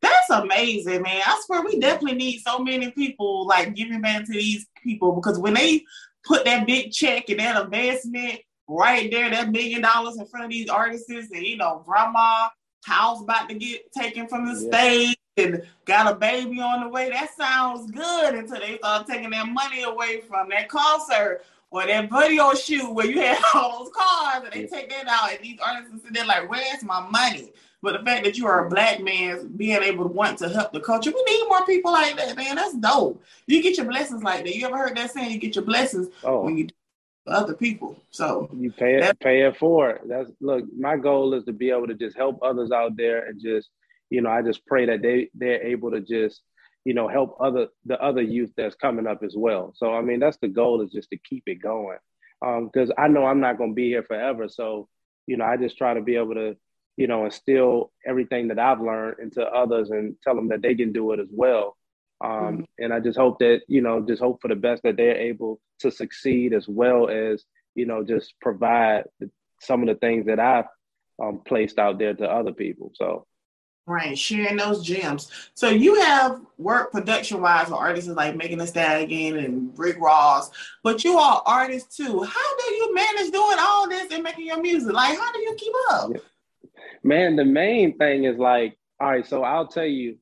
That's 0.01 0.29
amazing, 0.29 1.01
man. 1.01 1.21
I 1.25 1.41
swear 1.45 1.61
we 1.61 1.79
definitely 1.79 2.17
need 2.17 2.39
so 2.39 2.59
many 2.59 2.91
people 2.91 3.45
like 3.47 3.75
giving 3.75 4.01
back 4.01 4.25
to 4.25 4.31
these 4.31 4.65
people 4.83 5.13
because 5.13 5.37
when 5.39 5.53
they 5.55 5.83
put 6.23 6.45
that 6.45 6.65
big 6.67 6.91
check 6.91 7.29
and 7.29 7.39
that 7.39 7.63
investment 7.63 8.39
right 8.67 9.09
there, 9.11 9.29
that 9.29 9.51
million 9.51 9.81
dollars 9.81 10.17
in 10.17 10.25
front 10.25 10.45
of 10.45 10.51
these 10.51 10.69
artists, 10.69 11.09
and 11.09 11.29
you 11.45 11.57
know, 11.57 11.83
grandma 11.85 12.47
house 12.85 13.21
about 13.21 13.47
to 13.49 13.55
get 13.55 13.91
taken 13.91 14.27
from 14.27 14.45
the 14.45 14.59
Yeah. 14.59 14.69
state 14.69 15.17
and 15.37 15.63
got 15.85 16.11
a 16.11 16.15
baby 16.15 16.59
on 16.61 16.81
the 16.81 16.89
way. 16.89 17.09
That 17.09 17.29
sounds 17.37 17.89
good 17.91 18.35
until 18.35 18.59
they 18.59 18.77
start 18.77 19.07
taking 19.07 19.29
that 19.31 19.47
money 19.47 19.83
away 19.83 20.21
from 20.21 20.49
that 20.49 20.67
concert 20.69 21.41
or 21.69 21.85
that 21.85 22.09
video 22.09 22.53
shoot 22.53 22.91
where 22.91 23.05
you 23.05 23.19
had 23.21 23.39
all 23.53 23.83
those 23.83 23.93
cars 23.93 24.43
and 24.43 24.53
they 24.53 24.61
Yeah. 24.61 24.67
take 24.67 24.89
that 24.89 25.07
out 25.07 25.31
and 25.31 25.39
these 25.43 25.59
artists 25.59 26.03
sit 26.03 26.13
there 26.13 26.25
like, 26.25 26.49
where's 26.49 26.83
my 26.83 27.07
money? 27.09 27.51
But 27.81 27.99
the 27.99 28.05
fact 28.05 28.25
that 28.25 28.37
you 28.37 28.45
are 28.45 28.65
a 28.65 28.69
black 28.69 29.01
man 29.01 29.53
being 29.55 29.81
able 29.81 30.03
to 30.03 30.13
want 30.13 30.37
to 30.39 30.49
help 30.49 30.71
the 30.71 30.79
culture, 30.79 31.11
we 31.11 31.23
need 31.23 31.47
more 31.47 31.65
people 31.65 31.91
like 31.91 32.15
that, 32.17 32.35
man. 32.35 32.55
That's 32.55 32.75
dope. 32.75 33.23
You 33.47 33.61
get 33.63 33.77
your 33.77 33.87
blessings 33.87 34.23
like 34.23 34.43
that. 34.43 34.55
You 34.55 34.67
ever 34.67 34.77
heard 34.77 34.95
that 34.97 35.11
saying? 35.11 35.31
You 35.31 35.39
get 35.39 35.55
your 35.55 35.65
blessings 35.65 36.09
Oh, 36.23 36.43
when 36.43 36.57
you 36.57 36.67
do 36.67 36.73
other 37.27 37.53
people. 37.53 37.99
So 38.11 38.49
you 38.53 38.71
pay 38.71 38.95
it 38.95 39.19
pay 39.19 39.41
it 39.41 39.57
forward 39.57 40.01
that's 40.07 40.29
look 40.39 40.65
my 40.77 40.97
goal 40.97 41.33
is 41.33 41.45
to 41.45 41.53
be 41.53 41.69
able 41.69 41.87
to 41.87 41.93
just 41.93 42.17
help 42.17 42.39
others 42.41 42.71
out 42.71 42.95
there 42.97 43.27
and 43.27 43.39
just 43.41 43.69
you 44.09 44.21
know 44.21 44.29
i 44.29 44.41
just 44.41 44.65
pray 44.65 44.85
that 44.85 45.01
they 45.01 45.29
they're 45.35 45.61
able 45.63 45.91
to 45.91 46.01
just 46.01 46.41
you 46.83 46.93
know 46.93 47.07
help 47.07 47.37
other 47.39 47.67
the 47.85 47.99
other 48.01 48.21
youth 48.21 48.51
that's 48.57 48.75
coming 48.75 49.07
up 49.07 49.23
as 49.23 49.35
well 49.35 49.73
so 49.75 49.93
i 49.93 50.01
mean 50.01 50.19
that's 50.19 50.37
the 50.37 50.47
goal 50.47 50.81
is 50.81 50.91
just 50.91 51.09
to 51.09 51.17
keep 51.17 51.43
it 51.45 51.61
going 51.61 51.97
um, 52.45 52.69
because 52.71 52.91
i 52.97 53.07
know 53.07 53.25
i'm 53.25 53.39
not 53.39 53.57
going 53.57 53.71
to 53.71 53.75
be 53.75 53.87
here 53.87 54.03
forever 54.03 54.49
so 54.49 54.87
you 55.27 55.37
know 55.37 55.45
i 55.45 55.55
just 55.55 55.77
try 55.77 55.93
to 55.93 56.01
be 56.01 56.15
able 56.15 56.33
to 56.33 56.55
you 57.01 57.07
know 57.07 57.25
instill 57.25 57.91
everything 58.05 58.47
that 58.47 58.59
i've 58.59 58.79
learned 58.79 59.15
into 59.19 59.43
others 59.43 59.89
and 59.89 60.15
tell 60.23 60.35
them 60.35 60.49
that 60.49 60.61
they 60.61 60.75
can 60.75 60.91
do 60.91 61.11
it 61.13 61.19
as 61.19 61.29
well 61.31 61.75
um, 62.23 62.63
and 62.77 62.93
i 62.93 62.99
just 62.99 63.17
hope 63.17 63.39
that 63.39 63.61
you 63.67 63.81
know 63.81 63.99
just 64.01 64.21
hope 64.21 64.39
for 64.39 64.49
the 64.49 64.55
best 64.55 64.83
that 64.83 64.97
they're 64.97 65.17
able 65.17 65.59
to 65.79 65.89
succeed 65.89 66.53
as 66.53 66.67
well 66.67 67.09
as 67.09 67.43
you 67.73 67.87
know 67.87 68.03
just 68.03 68.35
provide 68.39 69.05
some 69.59 69.81
of 69.81 69.87
the 69.87 69.95
things 69.95 70.27
that 70.27 70.39
i've 70.39 70.65
um, 71.19 71.41
placed 71.43 71.79
out 71.79 71.97
there 71.97 72.13
to 72.13 72.29
other 72.29 72.51
people 72.51 72.91
so 72.93 73.25
right, 73.87 74.17
sharing 74.17 74.57
those 74.57 74.83
gems. 74.83 75.29
So 75.53 75.69
you 75.69 75.99
have 76.01 76.39
work 76.57 76.91
production 76.91 77.41
wise 77.41 77.65
with 77.65 77.73
artists 77.73 78.09
like 78.09 78.35
Megan 78.35 78.59
Thee 78.59 78.65
Stallion 78.65 79.37
and 79.37 79.77
Rick 79.77 79.97
Ross, 79.99 80.51
but 80.83 81.03
you 81.03 81.17
are 81.17 81.41
artists 81.45 81.97
too. 81.97 82.23
How 82.23 82.57
do 82.57 82.73
you 82.73 82.95
manage 82.95 83.31
doing 83.31 83.57
all 83.59 83.89
this 83.89 84.11
and 84.11 84.23
making 84.23 84.45
your 84.45 84.61
music? 84.61 84.93
Like, 84.93 85.17
how 85.17 85.31
do 85.33 85.39
you 85.39 85.55
keep 85.55 85.73
up? 85.91 86.11
Man, 87.03 87.35
the 87.35 87.45
main 87.45 87.97
thing 87.97 88.25
is 88.25 88.37
like, 88.37 88.77
all 88.99 89.09
right, 89.09 89.25
so 89.25 89.43
I'll 89.43 89.67
tell 89.67 89.85
you, 89.85 90.17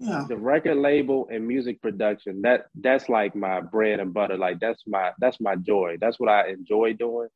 Yeah. 0.00 0.26
the 0.28 0.36
record 0.36 0.76
label 0.76 1.28
and 1.30 1.46
music 1.46 1.80
production, 1.82 2.42
that 2.42 2.66
that's 2.74 3.08
like 3.08 3.34
my 3.34 3.60
bread 3.60 3.98
and 4.00 4.14
butter. 4.14 4.36
Like 4.36 4.60
that's 4.60 4.82
my 4.86 5.12
that's 5.18 5.40
my 5.40 5.56
joy. 5.56 5.96
That's 6.00 6.20
what 6.20 6.28
I 6.28 6.48
enjoy 6.50 6.92
doing. 6.92 7.28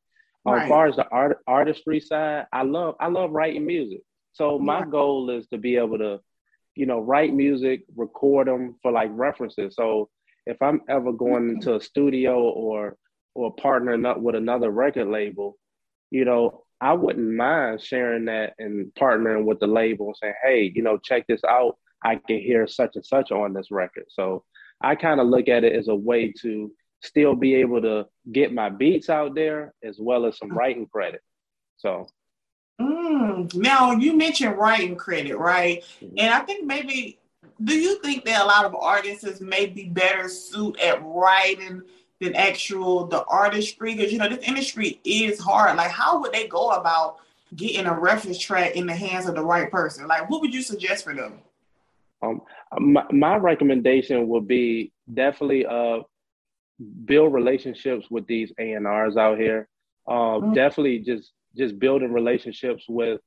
Right. 0.45 0.63
As 0.63 0.69
far 0.69 0.87
as 0.87 0.95
the 0.95 1.07
art 1.09 1.39
artistry 1.47 1.99
side, 1.99 2.45
I 2.53 2.63
love 2.63 2.95
I 2.99 3.07
love 3.07 3.31
writing 3.31 3.65
music. 3.65 4.01
So 4.33 4.57
my 4.59 4.85
goal 4.85 5.29
is 5.29 5.45
to 5.47 5.57
be 5.57 5.75
able 5.77 5.97
to, 5.99 6.19
you 6.75 6.85
know, 6.85 6.99
write 6.99 7.33
music, 7.33 7.83
record 7.95 8.47
them 8.47 8.75
for 8.81 8.91
like 8.91 9.09
references. 9.13 9.75
So 9.75 10.09
if 10.45 10.61
I'm 10.61 10.81
ever 10.89 11.11
going 11.11 11.49
into 11.49 11.75
a 11.75 11.81
studio 11.81 12.39
or 12.39 12.95
or 13.35 13.55
partnering 13.55 14.05
up 14.07 14.19
with 14.19 14.35
another 14.35 14.69
record 14.69 15.07
label, 15.07 15.57
you 16.11 16.23
know, 16.23 16.62
I 16.83 16.91
wouldn't 16.91 17.33
mind 17.33 17.81
sharing 17.81 18.25
that 18.25 18.55
and 18.59 18.93
partnering 18.95 19.45
with 19.45 19.61
the 19.61 19.67
label 19.67 20.07
and 20.07 20.17
saying, 20.17 20.33
hey, 20.43 20.71
you 20.75 20.83
know, 20.83 20.97
check 20.97 21.25
this 21.27 21.39
out. 21.47 21.77
I 22.03 22.17
can 22.17 22.39
hear 22.39 22.67
such 22.67 22.97
and 22.97 23.05
such 23.05 23.31
on 23.31 23.53
this 23.53 23.71
record. 23.71 24.03
So 24.09 24.43
I 24.81 24.95
kind 24.95 25.21
of 25.21 25.27
look 25.27 25.47
at 25.47 25.63
it 25.63 25.77
as 25.77 25.87
a 25.87 25.95
way 25.95 26.33
to 26.41 26.73
still 27.01 27.35
be 27.35 27.55
able 27.55 27.81
to 27.83 28.05
get 28.33 28.53
my 28.53 28.69
beats 28.69 29.09
out 29.09 29.33
there 29.33 29.73
as 29.81 29.95
well 29.97 30.25
as 30.25 30.37
some 30.37 30.51
writing 30.51 30.85
credit. 30.87 31.21
So 31.77 32.05
Mm. 32.81 33.53
Now 33.53 33.91
you 33.91 34.17
mentioned 34.17 34.57
writing 34.57 34.95
credit, 34.95 35.37
right? 35.37 35.83
Mhm. 36.01 36.13
And 36.17 36.33
I 36.33 36.39
think 36.39 36.65
maybe 36.65 37.19
do 37.63 37.75
you 37.79 38.01
think 38.01 38.25
that 38.25 38.41
a 38.41 38.45
lot 38.45 38.65
of 38.65 38.75
artists 38.75 39.39
may 39.39 39.67
be 39.67 39.85
better 39.85 40.27
suited 40.27 40.81
at 40.81 41.01
writing 41.05 41.83
than 42.19 42.35
actual 42.35 43.07
the 43.07 43.23
artistry? 43.25 43.95
Because 43.95 44.11
you 44.11 44.17
know 44.17 44.29
this 44.29 44.47
industry 44.47 44.99
is 45.03 45.39
hard. 45.39 45.75
Like, 45.77 45.91
how 45.91 46.19
would 46.21 46.31
they 46.31 46.47
go 46.47 46.69
about 46.71 47.17
getting 47.55 47.85
a 47.85 47.99
reference 47.99 48.39
track 48.39 48.75
in 48.75 48.87
the 48.87 48.95
hands 48.95 49.27
of 49.27 49.35
the 49.35 49.43
right 49.43 49.69
person? 49.69 50.07
Like, 50.07 50.29
what 50.29 50.41
would 50.41 50.53
you 50.53 50.61
suggest 50.61 51.03
for 51.03 51.13
them? 51.13 51.39
um, 52.21 52.41
my, 52.79 53.03
my 53.11 53.35
recommendation 53.35 54.27
would 54.29 54.47
be 54.47 54.93
definitely 55.13 55.65
uh, 55.65 55.99
build 57.05 57.33
relationships 57.33 58.07
with 58.09 58.25
these 58.27 58.51
A&Rs 58.57 59.17
out 59.17 59.37
here. 59.37 59.67
Uh, 60.07 60.39
Mhm. 60.39 60.55
Definitely 60.55 60.99
just 60.99 61.31
just 61.55 61.77
building 61.77 62.11
relationships 62.11 62.85
with 62.89 63.21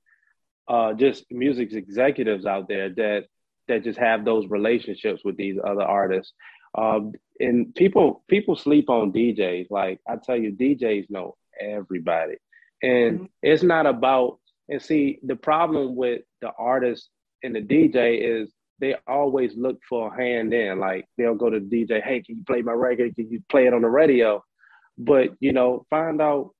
uh, 0.69 0.93
just 0.95 1.25
music 1.31 1.73
executives 1.73 2.45
out 2.45 2.69
there 2.69 2.88
that 2.90 3.26
that 3.69 3.85
just 3.85 3.99
have 3.99 4.25
those 4.25 4.47
relationships 4.49 5.23
with 5.25 5.37
these 5.37 5.59
other 5.64 5.83
artists. 5.83 6.33
Um, 6.76 7.12
and 7.40 7.75
people 7.75 8.25
people 8.28 8.56
sleep 8.56 8.88
on 8.90 9.12
DJs. 9.12 9.71
Like 9.71 10.00
I 10.09 10.16
tell 10.16 10.37
you, 10.37 10.52
DJs 10.52 11.11
know 11.11 11.37
everybody, 11.61 12.37
and 12.83 13.21
Mhm. 13.21 13.28
it's 13.42 13.62
not 13.62 13.87
about. 13.87 14.38
And 14.68 14.83
see, 14.83 15.21
the 15.23 15.37
problem 15.37 15.95
with 15.95 16.23
the 16.40 16.50
artist 16.59 17.11
and 17.45 17.54
the 17.54 17.61
DJ 17.61 18.18
is 18.18 18.52
they 18.80 18.95
always 19.06 19.56
look 19.56 19.78
for 19.88 20.12
a 20.12 20.16
hand 20.16 20.52
in. 20.52 20.78
Like 20.80 21.06
they'll 21.16 21.35
go 21.37 21.49
to 21.50 21.61
the 21.61 21.66
DJ, 21.66 22.00
hey, 22.00 22.21
can 22.23 22.37
you 22.38 22.45
play 22.45 22.62
my 22.62 22.73
record? 22.73 23.14
Can 23.14 23.30
you 23.30 23.40
play 23.49 23.66
it 23.66 23.75
on 23.75 23.83
the 23.83 23.88
radio? 23.88 24.42
But 24.99 25.35
you 25.40 25.52
know, 25.52 25.87
find 25.90 26.21
out 26.21 26.50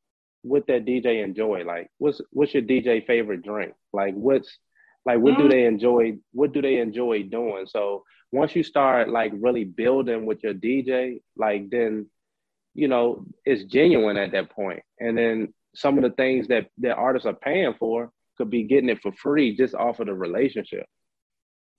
what 0.43 0.67
that 0.69 0.85
DJ 0.85 1.23
enjoy. 1.23 1.65
Like, 1.65 1.89
what's 1.99 2.21
what's 2.31 2.55
your 2.55 2.63
DJ 2.63 3.01
favorite 3.07 3.43
drink? 3.43 3.75
Like, 3.93 4.15
what's 4.15 4.57
like 5.05 5.19
what 5.21 5.37
do 5.39 5.45
Mm. 5.45 5.51
they 5.51 5.65
enjoy? 5.67 6.17
What 6.33 6.53
do 6.53 6.63
they 6.63 6.79
enjoy 6.79 7.25
doing? 7.25 7.67
So 7.67 8.05
once 8.33 8.55
you 8.55 8.63
start 8.63 9.09
like 9.09 9.33
really 9.35 9.65
building 9.65 10.27
with 10.27 10.43
your 10.43 10.55
DJ, 10.55 11.21
like 11.37 11.71
then 11.71 12.07
you 12.75 12.89
know 12.89 13.25
it's 13.45 13.65
genuine 13.65 14.17
at 14.17 14.33
that 14.33 14.51
point. 14.51 14.81
And 15.01 15.17
then 15.17 15.55
some 15.75 15.97
of 15.97 16.03
the 16.05 16.11
things 16.11 16.49
that 16.49 16.69
that 16.79 16.97
artists 16.97 17.27
are 17.27 17.35
paying 17.35 17.75
for 17.79 18.11
could 18.37 18.51
be 18.51 18.65
getting 18.65 18.89
it 18.89 19.01
for 19.01 19.13
free 19.13 19.57
just 19.57 19.75
off 19.75 20.01
of 20.01 20.07
the 20.07 20.15
relationship. 20.15 20.87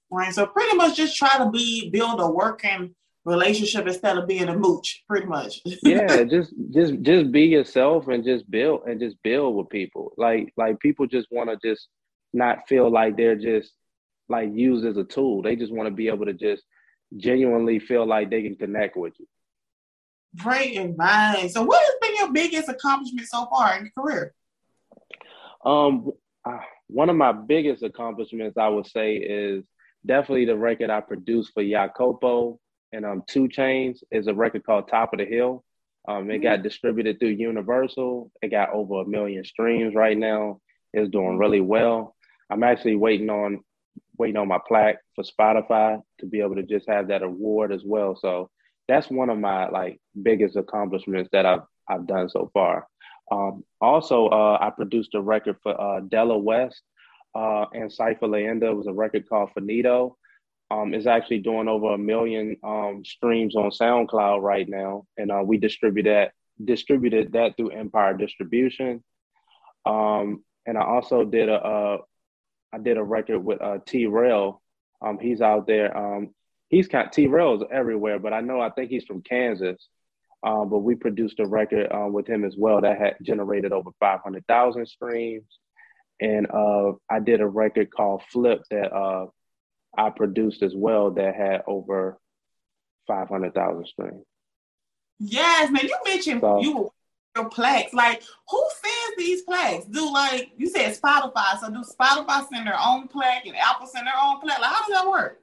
Right. 0.10 0.34
So 0.34 0.46
pretty 0.46 0.76
much 0.78 0.96
just 0.96 1.18
try 1.18 1.38
to 1.38 1.50
be 1.50 1.90
build 1.90 2.20
a 2.22 2.30
working 2.30 2.96
relationship 3.26 3.86
instead 3.86 4.18
of 4.18 4.26
being 4.26 4.48
a 4.48 4.58
mooch, 4.58 5.04
pretty 5.08 5.28
much. 5.28 5.62
yeah 5.84 6.24
just 6.24 6.54
just 6.72 7.02
just 7.02 7.32
be 7.32 7.44
yourself 7.44 8.08
and 8.08 8.24
just 8.24 8.50
build 8.50 8.84
and 8.86 9.00
just 9.00 9.18
build 9.22 9.56
with 9.56 9.70
people 9.70 10.14
like 10.18 10.54
like 10.56 10.80
people 10.80 11.06
just 11.06 11.28
want 11.30 11.50
to 11.50 11.70
just 11.70 11.88
not 12.34 12.68
feel 12.68 12.90
like 12.90 13.18
they're 13.18 13.36
just 13.36 13.74
like 14.30 14.50
used 14.54 14.86
as 14.86 14.98
a 14.98 15.04
tool. 15.04 15.42
They 15.42 15.56
just 15.56 15.74
want 15.74 15.88
to 15.88 15.94
be 15.94 16.08
able 16.08 16.26
to 16.26 16.34
just 16.34 16.64
genuinely 17.16 17.80
feel 17.80 18.06
like 18.06 18.30
they 18.30 18.44
can 18.44 18.56
connect 18.56 18.98
with 18.98 19.14
you. 19.20 19.28
Great 20.38 20.78
advice. 20.78 21.54
So 21.54 21.64
what 21.64 21.82
has 21.82 21.96
been 22.02 22.16
your 22.18 22.34
biggest 22.34 22.70
accomplishment 22.70 23.28
so 23.28 23.48
far 23.48 23.78
in 23.78 23.86
your 23.86 24.06
career? 24.06 24.34
um 25.66 26.12
uh, 26.46 26.60
one 26.88 27.10
of 27.10 27.16
my 27.16 27.32
biggest 27.32 27.84
accomplishments 27.84 28.58
i 28.58 28.68
would 28.68 28.88
say 28.88 29.16
is 29.16 29.64
definitely 30.06 30.46
the 30.46 30.56
record 30.56 30.90
i 30.90 31.02
produced 31.02 31.52
for 31.54 31.64
Jacopo 31.64 32.60
and 32.94 33.06
um 33.06 33.24
2 33.28 33.50
Chainz 33.50 34.00
is 34.12 34.28
a 34.28 34.34
record 34.34 34.66
called 34.66 34.88
top 34.88 35.14
of 35.14 35.20
the 35.20 35.26
hill. 35.26 35.64
Um 36.08 36.32
it 36.32 36.40
got 36.40 36.64
distributed 36.64 37.20
through 37.20 37.30
universal. 37.30 38.32
It 38.42 38.50
got 38.50 38.70
over 38.72 39.02
a 39.02 39.06
million 39.06 39.44
streams 39.44 39.94
right 39.94 40.18
now. 40.18 40.62
It's 40.94 41.10
doing 41.10 41.38
really 41.38 41.62
well. 41.62 42.16
I'm 42.50 42.64
actually 42.64 42.96
waiting 42.96 43.30
on 43.30 43.62
waiting 44.18 44.38
on 44.38 44.48
my 44.48 44.60
plaque 44.68 44.98
for 45.16 45.24
spotify 45.24 46.02
to 46.20 46.26
be 46.26 46.42
able 46.42 46.56
to 46.56 46.64
just 46.64 46.90
have 46.90 47.08
that 47.08 47.24
award 47.24 47.72
as 47.72 47.84
well 47.86 48.16
so 48.16 48.50
that's 48.88 49.10
one 49.10 49.30
of 49.30 49.38
my 49.38 49.68
like 49.70 50.00
biggest 50.24 50.56
accomplishments 50.56 51.30
that 51.32 51.46
i've 51.46 51.62
i've 51.90 52.08
done 52.08 52.30
so 52.30 52.50
far 52.54 52.88
um, 53.32 53.64
also 53.82 54.28
uh, 54.28 54.58
i 54.62 54.70
produced 54.70 55.14
a 55.16 55.22
record 55.22 55.56
for 55.62 55.80
uh, 55.80 56.00
della 56.02 56.38
west 56.38 56.82
uh, 57.38 57.66
and 57.74 57.92
Cypher 57.92 58.28
Leanda. 58.28 58.68
It 58.68 58.76
was 58.76 58.88
a 58.88 58.94
record 58.94 59.30
called 59.30 59.52
Finito. 59.54 60.18
Um, 60.72 60.94
it's 60.94 61.06
actually 61.06 61.40
doing 61.40 61.68
over 61.68 61.94
a 61.94 61.98
million 61.98 62.58
um, 62.64 63.04
streams 63.06 63.56
on 63.56 63.70
SoundCloud 63.70 64.42
right 64.42 64.68
now, 64.68 65.06
and 65.18 65.32
uh, 65.32 65.42
we 65.46 65.58
distribute 65.58 66.04
that 66.04 66.32
distributed 66.64 67.32
that 67.34 67.56
through 67.56 67.70
Empire 67.70 68.16
Distribution. 68.18 69.04
Um, 69.86 70.44
and 70.66 70.78
I 70.78 70.84
also 70.84 71.24
did 71.24 71.48
a 71.48 71.54
uh, 71.54 71.98
I 72.78 72.80
did 72.84 72.98
a 72.98 73.04
record 73.04 73.40
with 73.44 73.62
uh, 73.62 73.80
T 73.86 74.06
Rail. 74.06 74.62
Um, 75.02 75.18
he's 75.20 75.42
out 75.42 75.66
there. 75.66 75.96
Um, 75.98 76.30
he's 76.70 76.88
kind 76.88 77.12
T 77.12 77.28
Rail 77.28 77.56
is 77.56 77.64
everywhere, 77.72 78.20
but 78.20 78.34
I 78.34 78.42
know 78.42 78.60
I 78.62 78.70
think 78.70 78.92
he's 78.92 79.06
from 79.06 79.22
Kansas. 79.22 79.88
Um, 80.44 80.70
but 80.70 80.80
we 80.80 80.94
produced 80.94 81.40
a 81.40 81.48
record 81.48 81.88
uh, 81.92 82.08
with 82.08 82.28
him 82.28 82.46
as 82.46 82.56
well 82.56 82.82
that 82.82 83.00
had 83.00 83.16
generated 83.24 83.72
over 83.72 83.90
five 84.00 84.20
hundred 84.24 84.46
thousand 84.48 84.86
streams 84.86 85.46
and 86.20 86.48
uh, 86.52 86.92
I 87.10 87.20
did 87.20 87.42
a 87.42 87.48
record 87.48 87.92
called 87.92 88.22
Flip 88.32 88.62
that 88.72 88.94
uh, 88.94 89.28
I 89.98 90.10
produced 90.12 90.62
as 90.64 90.74
well 90.76 91.12
that 91.12 91.36
had 91.36 91.62
over 91.68 92.20
five 93.08 93.30
hundred 93.30 93.54
thousand 93.56 93.88
streams. 93.88 94.24
Yes, 95.20 95.72
man. 95.72 95.84
You 95.84 95.98
mentioned 96.06 96.42
So- 96.42 96.62
you 96.62 96.78
were 96.78 96.90
plaques. 97.46 97.94
Like, 97.94 98.24
who 98.50 98.64
sends 98.82 99.18
these 99.18 99.42
plaques? 99.44 99.86
Do 99.86 100.12
like 100.12 100.52
you 100.58 100.70
said 100.70 100.96
Spotify? 100.96 101.60
So 101.60 101.70
do 101.70 101.84
Spotify 101.84 102.48
send 102.50 102.68
their 102.68 102.80
own 102.80 103.08
plaque 103.08 103.46
and 103.46 103.56
Apple 103.56 103.88
send 103.88 104.08
their 104.08 104.14
own 104.22 104.40
plaque? 104.42 104.60
Like, 104.60 104.72
how 104.72 104.88
does 104.88 104.96
that 104.96 105.10
work? 105.10 105.42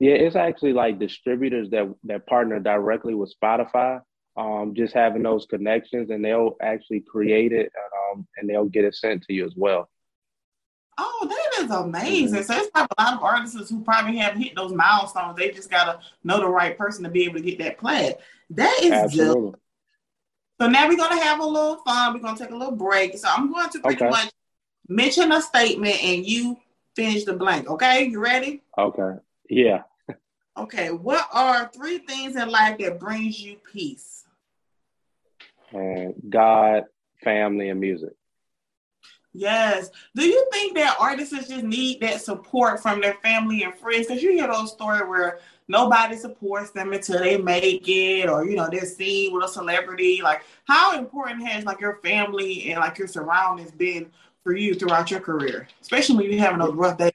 Yeah, 0.00 0.14
it's 0.14 0.36
actually 0.36 0.72
like 0.72 0.98
distributors 0.98 1.70
that 1.70 1.92
that 2.04 2.26
partner 2.26 2.58
directly 2.60 3.14
with 3.14 3.34
Spotify. 3.40 4.00
Um, 4.36 4.74
just 4.74 4.92
having 4.94 5.22
those 5.22 5.46
connections, 5.46 6.10
and 6.10 6.24
they'll 6.24 6.56
actually 6.60 7.00
create 7.00 7.52
it, 7.52 7.70
um, 8.10 8.26
and 8.36 8.50
they'll 8.50 8.64
get 8.64 8.84
it 8.84 8.96
sent 8.96 9.22
to 9.24 9.32
you 9.32 9.44
as 9.44 9.54
well. 9.56 9.88
Oh, 10.98 11.26
that 11.28 11.64
is 11.64 11.70
amazing. 11.70 12.42
So 12.42 12.54
it's 12.54 12.70
probably 12.70 12.94
a 12.98 13.02
lot 13.02 13.14
of 13.14 13.22
artists 13.22 13.70
who 13.70 13.82
probably 13.82 14.16
haven't 14.16 14.42
hit 14.42 14.54
those 14.54 14.72
milestones. 14.72 15.36
They 15.36 15.50
just 15.50 15.70
gotta 15.70 16.00
know 16.22 16.40
the 16.40 16.48
right 16.48 16.76
person 16.76 17.04
to 17.04 17.10
be 17.10 17.24
able 17.24 17.36
to 17.36 17.42
get 17.42 17.58
that 17.58 17.78
plaque. 17.78 18.18
That 18.50 18.80
is. 18.82 18.92
Absolutely. 18.92 19.58
So 20.60 20.68
now 20.68 20.88
we're 20.88 20.96
gonna 20.96 21.22
have 21.22 21.40
a 21.40 21.46
little 21.46 21.76
fun. 21.78 22.14
We're 22.14 22.20
gonna 22.20 22.38
take 22.38 22.50
a 22.50 22.56
little 22.56 22.74
break. 22.76 23.16
So 23.18 23.28
I'm 23.28 23.52
going 23.52 23.68
to 23.70 23.80
pretty 23.80 23.96
Okay. 24.04 24.10
much 24.10 24.30
mention 24.88 25.32
a 25.32 25.42
statement 25.42 26.02
and 26.02 26.24
you 26.24 26.56
finish 26.94 27.24
the 27.24 27.32
blank. 27.34 27.68
Okay, 27.68 28.04
you 28.04 28.20
ready? 28.20 28.62
Okay. 28.78 29.18
Yeah. 29.50 29.82
Okay. 30.56 30.90
What 30.92 31.26
are 31.32 31.68
three 31.74 31.98
things 31.98 32.36
in 32.36 32.48
life 32.48 32.78
that 32.78 33.00
brings 33.00 33.40
you 33.40 33.56
peace? 33.72 34.24
And 35.72 36.14
God, 36.28 36.84
family, 37.24 37.70
and 37.70 37.80
music. 37.80 38.12
Yes. 39.32 39.90
Do 40.14 40.24
you 40.24 40.46
think 40.52 40.76
that 40.76 40.96
artists 41.00 41.48
just 41.48 41.64
need 41.64 42.00
that 42.02 42.20
support 42.20 42.80
from 42.80 43.00
their 43.00 43.14
family 43.14 43.64
and 43.64 43.74
friends? 43.74 44.06
Because 44.06 44.22
you 44.22 44.30
hear 44.30 44.46
those 44.46 44.70
stories 44.70 45.02
where 45.08 45.40
nobody 45.68 46.16
supports 46.16 46.70
them 46.70 46.92
until 46.92 47.20
they 47.20 47.36
make 47.36 47.88
it, 47.88 48.28
or 48.28 48.44
you 48.44 48.56
know 48.56 48.68
they're 48.70 48.84
seen 48.84 49.32
with 49.32 49.44
a 49.44 49.48
celebrity. 49.48 50.20
Like, 50.22 50.42
how 50.64 50.98
important 50.98 51.46
has 51.46 51.64
like 51.64 51.80
your 51.80 51.96
family 52.02 52.70
and 52.70 52.80
like 52.80 52.98
your 52.98 53.08
surroundings 53.08 53.72
been 53.72 54.10
for 54.42 54.56
you 54.56 54.74
throughout 54.74 55.10
your 55.10 55.20
career, 55.20 55.68
especially 55.80 56.16
when 56.16 56.30
you're 56.30 56.40
having 56.40 56.58
those 56.58 56.74
rough 56.74 56.98
days? 56.98 57.12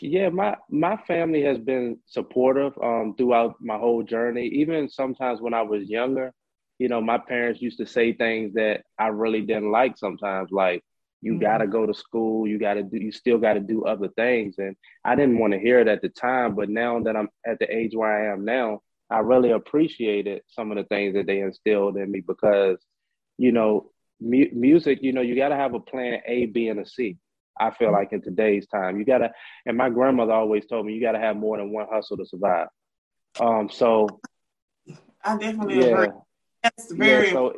Yeah, 0.00 0.30
my 0.30 0.56
my 0.70 0.96
family 0.96 1.42
has 1.42 1.58
been 1.58 1.98
supportive 2.06 2.72
um, 2.82 3.14
throughout 3.16 3.56
my 3.60 3.76
whole 3.76 4.02
journey. 4.02 4.46
Even 4.46 4.88
sometimes 4.88 5.40
when 5.40 5.52
I 5.52 5.62
was 5.62 5.88
younger, 5.88 6.32
you 6.78 6.88
know, 6.88 7.02
my 7.02 7.18
parents 7.18 7.60
used 7.60 7.78
to 7.78 7.86
say 7.86 8.14
things 8.14 8.54
that 8.54 8.84
I 8.98 9.08
really 9.08 9.42
didn't 9.42 9.70
like. 9.70 9.98
Sometimes, 9.98 10.50
like 10.50 10.82
You 11.22 11.32
mm-hmm. 11.32 11.42
got 11.42 11.58
to 11.58 11.66
go 11.66 11.86
to 11.86 11.94
school. 11.94 12.46
You 12.46 12.58
got 12.58 12.74
to 12.74 12.82
do. 12.82 12.96
You 12.96 13.12
still 13.12 13.38
got 13.38 13.54
to 13.54 13.60
do 13.60 13.84
other 13.84 14.08
things. 14.08 14.56
And 14.58 14.76
I 15.04 15.14
didn't 15.14 15.38
want 15.38 15.52
to 15.52 15.58
hear 15.58 15.80
it 15.80 15.88
at 15.88 16.02
the 16.02 16.08
time, 16.08 16.54
but 16.54 16.68
now 16.68 17.00
that 17.00 17.16
I'm 17.16 17.28
at 17.46 17.58
the 17.58 17.74
age 17.74 17.94
where 17.94 18.10
I 18.10 18.32
am 18.32 18.44
now, 18.44 18.82
I 19.10 19.18
really 19.18 19.50
appreciated 19.50 20.42
some 20.48 20.70
of 20.70 20.76
the 20.76 20.84
things 20.84 21.14
that 21.14 21.26
they 21.26 21.40
instilled 21.40 21.96
in 21.96 22.10
me 22.10 22.20
because, 22.20 22.78
you 23.38 23.52
know, 23.52 23.90
mu- 24.20 24.50
music. 24.52 25.00
You 25.02 25.12
know, 25.12 25.20
you 25.20 25.34
got 25.36 25.48
to 25.48 25.56
have 25.56 25.74
a 25.74 25.80
plan 25.80 26.20
A, 26.26 26.46
B, 26.46 26.68
and 26.68 26.80
a 26.80 26.86
C. 26.86 27.16
I 27.58 27.70
feel 27.70 27.88
mm-hmm. 27.88 27.96
like 27.96 28.12
in 28.12 28.22
today's 28.22 28.66
time, 28.68 28.98
you 28.98 29.04
gotta. 29.04 29.32
And 29.66 29.76
my 29.76 29.90
grandmother 29.90 30.32
always 30.32 30.66
told 30.66 30.86
me 30.86 30.94
you 30.94 31.00
got 31.00 31.12
to 31.12 31.18
have 31.18 31.36
more 31.36 31.58
than 31.58 31.72
one 31.72 31.86
hustle 31.90 32.16
to 32.16 32.24
survive. 32.24 32.68
Um. 33.38 33.68
So. 33.70 34.08
I 35.22 35.36
definitely 35.36 35.80
yeah, 35.80 36.02
agree. 36.02 36.08
That's 36.62 36.92
very. 36.92 37.26
Yeah, 37.26 37.32
so, 37.32 37.52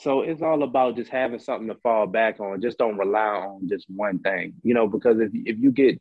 so 0.00 0.22
it's 0.22 0.40
all 0.40 0.62
about 0.62 0.96
just 0.96 1.10
having 1.10 1.38
something 1.38 1.68
to 1.68 1.74
fall 1.82 2.06
back 2.06 2.40
on. 2.40 2.62
Just 2.62 2.78
don't 2.78 2.96
rely 2.96 3.20
on 3.20 3.68
just 3.68 3.84
one 3.88 4.18
thing, 4.20 4.54
you 4.62 4.72
know, 4.72 4.88
because 4.88 5.20
if 5.20 5.30
if 5.34 5.58
you 5.58 5.72
get 5.72 6.00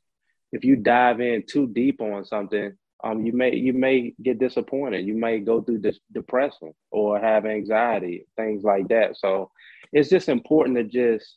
if 0.53 0.63
you 0.63 0.77
dive 0.77 1.19
in 1.19 1.43
too 1.45 1.67
deep 1.67 2.01
on 2.01 2.23
something, 2.23 2.73
um, 3.03 3.25
you 3.25 3.33
may 3.33 3.53
you 3.55 3.73
may 3.73 4.13
get 4.21 4.39
disappointed. 4.39 5.05
You 5.05 5.15
may 5.15 5.39
go 5.39 5.61
through 5.61 5.79
this 5.79 5.99
depression 6.13 6.73
or 6.91 7.19
have 7.19 7.45
anxiety, 7.45 8.25
things 8.37 8.63
like 8.63 8.87
that. 8.87 9.17
So 9.17 9.51
it's 9.91 10.09
just 10.09 10.29
important 10.29 10.77
to 10.77 10.83
just, 10.85 11.35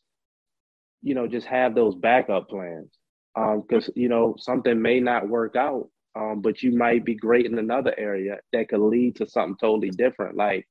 you 1.02 1.14
know, 1.14 1.26
just 1.26 1.48
have 1.48 1.74
those 1.74 1.96
backup 1.96 2.48
plans. 2.48 2.90
Um, 3.34 3.64
because 3.66 3.90
you 3.96 4.08
know 4.08 4.36
something 4.38 4.80
may 4.80 5.00
not 5.00 5.28
work 5.28 5.56
out, 5.56 5.88
um, 6.14 6.42
but 6.42 6.62
you 6.62 6.76
might 6.76 7.04
be 7.04 7.14
great 7.14 7.46
in 7.46 7.58
another 7.58 7.94
area 7.98 8.38
that 8.52 8.68
could 8.68 8.80
lead 8.80 9.16
to 9.16 9.26
something 9.26 9.56
totally 9.58 9.90
different. 9.90 10.36
Like 10.36 10.68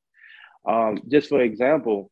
um, 0.67 0.99
just 1.09 1.29
for 1.29 1.41
example, 1.41 2.11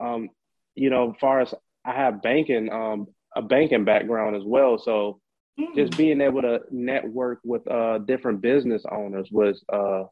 um, 0.00 0.28
you 0.74 0.90
know, 0.90 1.14
far 1.20 1.40
as 1.40 1.54
I 1.84 1.92
have 1.92 2.22
banking, 2.22 2.70
um, 2.72 3.06
a 3.36 3.42
banking 3.42 3.84
background 3.84 4.36
as 4.36 4.42
well. 4.44 4.78
So 4.78 5.20
mm. 5.58 5.74
just 5.74 5.96
being 5.96 6.20
able 6.20 6.42
to 6.42 6.60
network 6.70 7.40
with 7.44 7.66
uh, 7.70 7.98
different 7.98 8.40
business 8.40 8.82
owners 8.90 9.28
was 9.30 9.62
uh, 9.72 10.04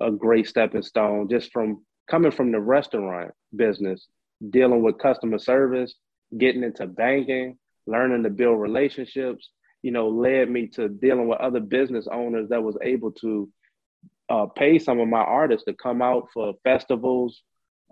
a 0.00 0.10
great 0.10 0.46
stepping 0.46 0.82
stone. 0.82 1.28
Just 1.28 1.52
from 1.52 1.84
coming 2.10 2.32
from 2.32 2.52
the 2.52 2.60
restaurant 2.60 3.32
business, 3.54 4.06
dealing 4.50 4.82
with 4.82 4.98
customer 4.98 5.38
service, 5.38 5.94
getting 6.36 6.62
into 6.62 6.86
banking, 6.86 7.58
learning 7.86 8.22
to 8.24 8.30
build 8.30 8.60
relationships, 8.60 9.50
you 9.82 9.92
know, 9.92 10.08
led 10.08 10.50
me 10.50 10.66
to 10.66 10.88
dealing 10.88 11.28
with 11.28 11.40
other 11.40 11.60
business 11.60 12.08
owners 12.10 12.48
that 12.48 12.62
was 12.62 12.76
able 12.82 13.12
to 13.12 13.48
uh, 14.28 14.46
pay 14.46 14.78
some 14.78 14.98
of 15.00 15.08
my 15.08 15.20
artists 15.20 15.64
to 15.66 15.74
come 15.74 16.02
out 16.02 16.28
for 16.32 16.54
festivals 16.64 17.42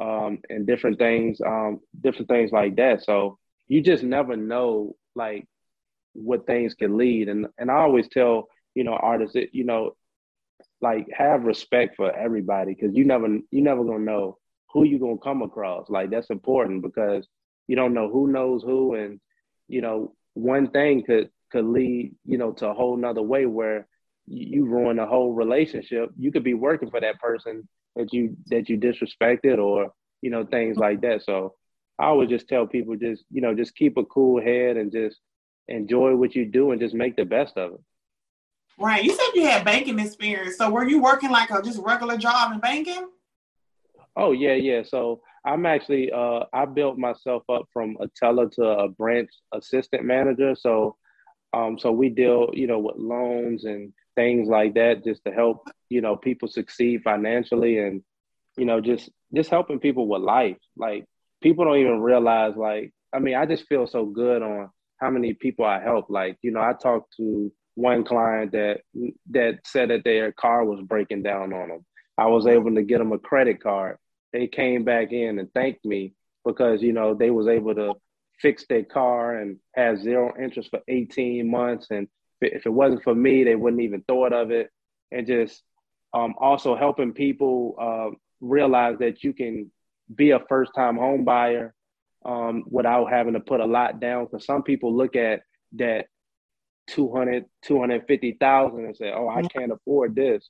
um, 0.00 0.38
and 0.48 0.66
different 0.66 0.98
things, 0.98 1.40
um, 1.44 1.80
different 2.00 2.28
things 2.28 2.50
like 2.52 2.76
that. 2.76 3.02
So 3.04 3.38
you 3.68 3.80
just 3.80 4.02
never 4.02 4.36
know 4.36 4.96
like 5.14 5.46
what 6.12 6.46
things 6.46 6.74
can 6.74 6.96
lead. 6.96 7.28
And 7.28 7.46
and 7.58 7.70
I 7.70 7.74
always 7.74 8.08
tell 8.08 8.48
you 8.74 8.84
know 8.84 8.94
artists 8.94 9.34
that 9.34 9.54
you 9.54 9.64
know 9.64 9.96
like 10.80 11.06
have 11.16 11.44
respect 11.44 11.96
for 11.96 12.14
everybody 12.14 12.74
because 12.74 12.94
you 12.96 13.04
never 13.04 13.26
you 13.50 13.62
never 13.62 13.84
gonna 13.84 14.00
know 14.00 14.38
who 14.72 14.84
you 14.84 14.98
gonna 14.98 15.18
come 15.18 15.42
across. 15.42 15.88
Like 15.88 16.10
that's 16.10 16.30
important 16.30 16.82
because 16.82 17.26
you 17.68 17.76
don't 17.76 17.94
know 17.94 18.10
who 18.10 18.26
knows 18.28 18.62
who, 18.62 18.94
and 18.94 19.20
you 19.68 19.80
know 19.80 20.14
one 20.34 20.70
thing 20.70 21.04
could 21.04 21.30
could 21.52 21.64
lead 21.64 22.14
you 22.24 22.38
know 22.38 22.52
to 22.52 22.68
a 22.68 22.74
whole 22.74 22.96
nother 22.96 23.22
way 23.22 23.46
where 23.46 23.86
you 24.26 24.64
ruin 24.64 24.96
the 24.96 25.06
whole 25.06 25.32
relationship. 25.32 26.10
You 26.18 26.32
could 26.32 26.44
be 26.44 26.54
working 26.54 26.90
for 26.90 27.00
that 27.00 27.20
person 27.20 27.68
that 27.96 28.12
you 28.12 28.36
that 28.46 28.68
you 28.68 28.78
disrespected 28.78 29.58
or 29.58 29.92
you 30.22 30.30
know 30.30 30.44
things 30.44 30.76
like 30.76 31.00
that. 31.02 31.22
So 31.22 31.54
I 31.98 32.10
would 32.12 32.28
just 32.28 32.48
tell 32.48 32.66
people 32.66 32.96
just 32.96 33.24
you 33.30 33.40
know 33.40 33.54
just 33.54 33.74
keep 33.74 33.96
a 33.96 34.04
cool 34.04 34.40
head 34.40 34.76
and 34.76 34.90
just 34.90 35.18
enjoy 35.68 36.14
what 36.14 36.34
you 36.34 36.44
do 36.44 36.70
and 36.72 36.80
just 36.80 36.94
make 36.94 37.16
the 37.16 37.24
best 37.24 37.56
of 37.56 37.74
it. 37.74 37.80
Right. 38.78 39.04
You 39.04 39.10
said 39.10 39.26
you 39.34 39.46
had 39.46 39.64
banking 39.64 39.98
experience. 39.98 40.56
So 40.56 40.68
were 40.70 40.84
you 40.84 41.00
working 41.00 41.30
like 41.30 41.50
a 41.50 41.62
just 41.62 41.80
regular 41.80 42.16
job 42.16 42.52
in 42.52 42.58
banking? 42.58 43.08
Oh 44.16 44.32
yeah, 44.32 44.54
yeah. 44.54 44.82
So 44.84 45.20
I'm 45.44 45.66
actually 45.66 46.10
uh 46.10 46.44
I 46.52 46.64
built 46.64 46.98
myself 46.98 47.42
up 47.48 47.66
from 47.72 47.96
a 48.00 48.08
teller 48.16 48.48
to 48.50 48.62
a 48.62 48.88
branch 48.88 49.30
assistant 49.52 50.04
manager. 50.04 50.56
So 50.58 50.96
um 51.52 51.78
so 51.78 51.92
we 51.92 52.08
deal, 52.08 52.50
you 52.52 52.66
know, 52.66 52.78
with 52.78 52.96
loans 52.96 53.64
and 53.64 53.92
things 54.16 54.48
like 54.48 54.74
that 54.74 55.04
just 55.04 55.24
to 55.24 55.32
help 55.32 55.68
you 55.88 56.00
know 56.00 56.16
people 56.16 56.48
succeed 56.48 57.02
financially 57.02 57.78
and 57.78 58.02
you 58.56 58.64
know 58.64 58.80
just 58.80 59.10
just 59.34 59.50
helping 59.50 59.80
people 59.80 60.08
with 60.08 60.22
life. 60.22 60.58
Like 60.76 61.04
people 61.42 61.64
don't 61.64 61.78
even 61.78 62.00
realize 62.00 62.54
like 62.56 62.92
i 63.12 63.18
mean 63.18 63.34
i 63.34 63.44
just 63.46 63.66
feel 63.68 63.86
so 63.86 64.06
good 64.06 64.42
on 64.42 64.70
how 65.00 65.10
many 65.10 65.34
people 65.34 65.64
i 65.64 65.80
help. 65.80 66.06
Like 66.08 66.38
you 66.42 66.52
know 66.52 66.60
i 66.60 66.72
talked 66.72 67.14
to 67.16 67.52
one 67.74 68.04
client 68.04 68.52
that 68.52 68.80
that 69.30 69.58
said 69.66 69.90
that 69.90 70.04
their 70.04 70.32
car 70.32 70.64
was 70.64 70.80
breaking 70.82 71.22
down 71.22 71.52
on 71.52 71.68
them. 71.68 71.84
I 72.16 72.26
was 72.26 72.46
able 72.46 72.74
to 72.74 72.82
get 72.82 72.98
them 72.98 73.12
a 73.12 73.18
credit 73.18 73.62
card. 73.62 73.98
They 74.32 74.46
came 74.46 74.84
back 74.84 75.12
in 75.12 75.38
and 75.38 75.52
thanked 75.52 75.84
me 75.84 76.14
because 76.44 76.82
you 76.82 76.92
know 76.92 77.14
they 77.14 77.30
was 77.30 77.48
able 77.48 77.74
to 77.74 77.94
fix 78.40 78.64
their 78.68 78.84
car 78.84 79.36
and 79.36 79.58
have 79.74 80.00
zero 80.00 80.32
interest 80.40 80.70
for 80.70 80.80
18 80.88 81.48
months 81.50 81.88
and 81.90 82.08
if 82.40 82.66
it 82.66 82.72
wasn't 82.72 83.02
for 83.02 83.14
me, 83.14 83.44
they 83.44 83.54
wouldn't 83.54 83.82
even 83.82 84.02
thought 84.02 84.32
of 84.32 84.50
it. 84.50 84.70
And 85.10 85.26
just 85.26 85.62
um, 86.12 86.34
also 86.38 86.76
helping 86.76 87.12
people 87.12 87.76
uh, 87.80 88.16
realize 88.40 88.98
that 88.98 89.22
you 89.24 89.32
can 89.32 89.70
be 90.14 90.30
a 90.30 90.40
first 90.48 90.72
time 90.74 90.96
home 90.96 91.24
buyer 91.24 91.74
um, 92.24 92.64
without 92.68 93.10
having 93.10 93.34
to 93.34 93.40
put 93.40 93.60
a 93.60 93.66
lot 93.66 94.00
down. 94.00 94.24
Because 94.24 94.46
some 94.46 94.62
people 94.62 94.96
look 94.96 95.16
at 95.16 95.42
that 95.74 96.06
200, 96.88 97.44
250,000 97.64 98.84
and 98.84 98.96
say, 98.96 99.12
oh, 99.14 99.28
I 99.28 99.42
can't 99.42 99.72
afford 99.72 100.14
this. 100.14 100.48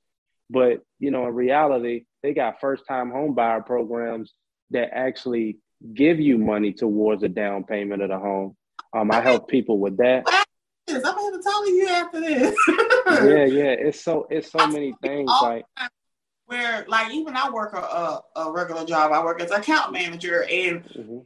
But, 0.51 0.81
you 0.99 1.11
know, 1.11 1.27
in 1.27 1.35
reality, 1.35 2.05
they 2.23 2.35
got 2.35 2.61
first 2.61 2.85
time 2.87 3.11
home 3.11 3.35
buyer 3.35 3.63
programs 3.63 4.33
that 4.71 4.91
actually 4.93 5.59
give 5.95 6.21
you 6.21 6.39
money 6.39 6.73
towards 6.73 7.23
a 7.23 7.29
down 7.29 7.65
payment 7.65 8.03
of 8.03 8.09
the 8.09 8.19
home. 8.19 8.57
Um, 8.95 9.11
I 9.11 9.21
help 9.21 9.49
people 9.49 9.79
with 9.79 9.97
that. 9.99 10.44
I'm 10.89 11.03
gonna 11.03 11.43
tell 11.43 11.69
you 11.69 11.89
after 11.89 12.21
this. 12.21 12.57
yeah, 12.69 13.45
yeah. 13.45 13.73
It's 13.73 14.01
so 14.01 14.27
it's 14.31 14.51
so 14.51 14.67
many 14.67 14.95
things 15.03 15.31
like 15.43 15.65
where 16.47 16.85
like 16.89 17.13
even 17.13 17.37
I 17.37 17.51
work 17.51 17.73
a, 17.73 17.79
a, 17.79 18.23
a, 18.37 18.53
regular 18.53 18.85
job. 18.85 19.13
I 19.13 19.25
work 19.25 19.41
as 19.41 19.51
an 19.51 19.61
account 19.61 19.93
manager 19.93 20.43
and 20.45 20.85
mm-hmm. 20.85 21.19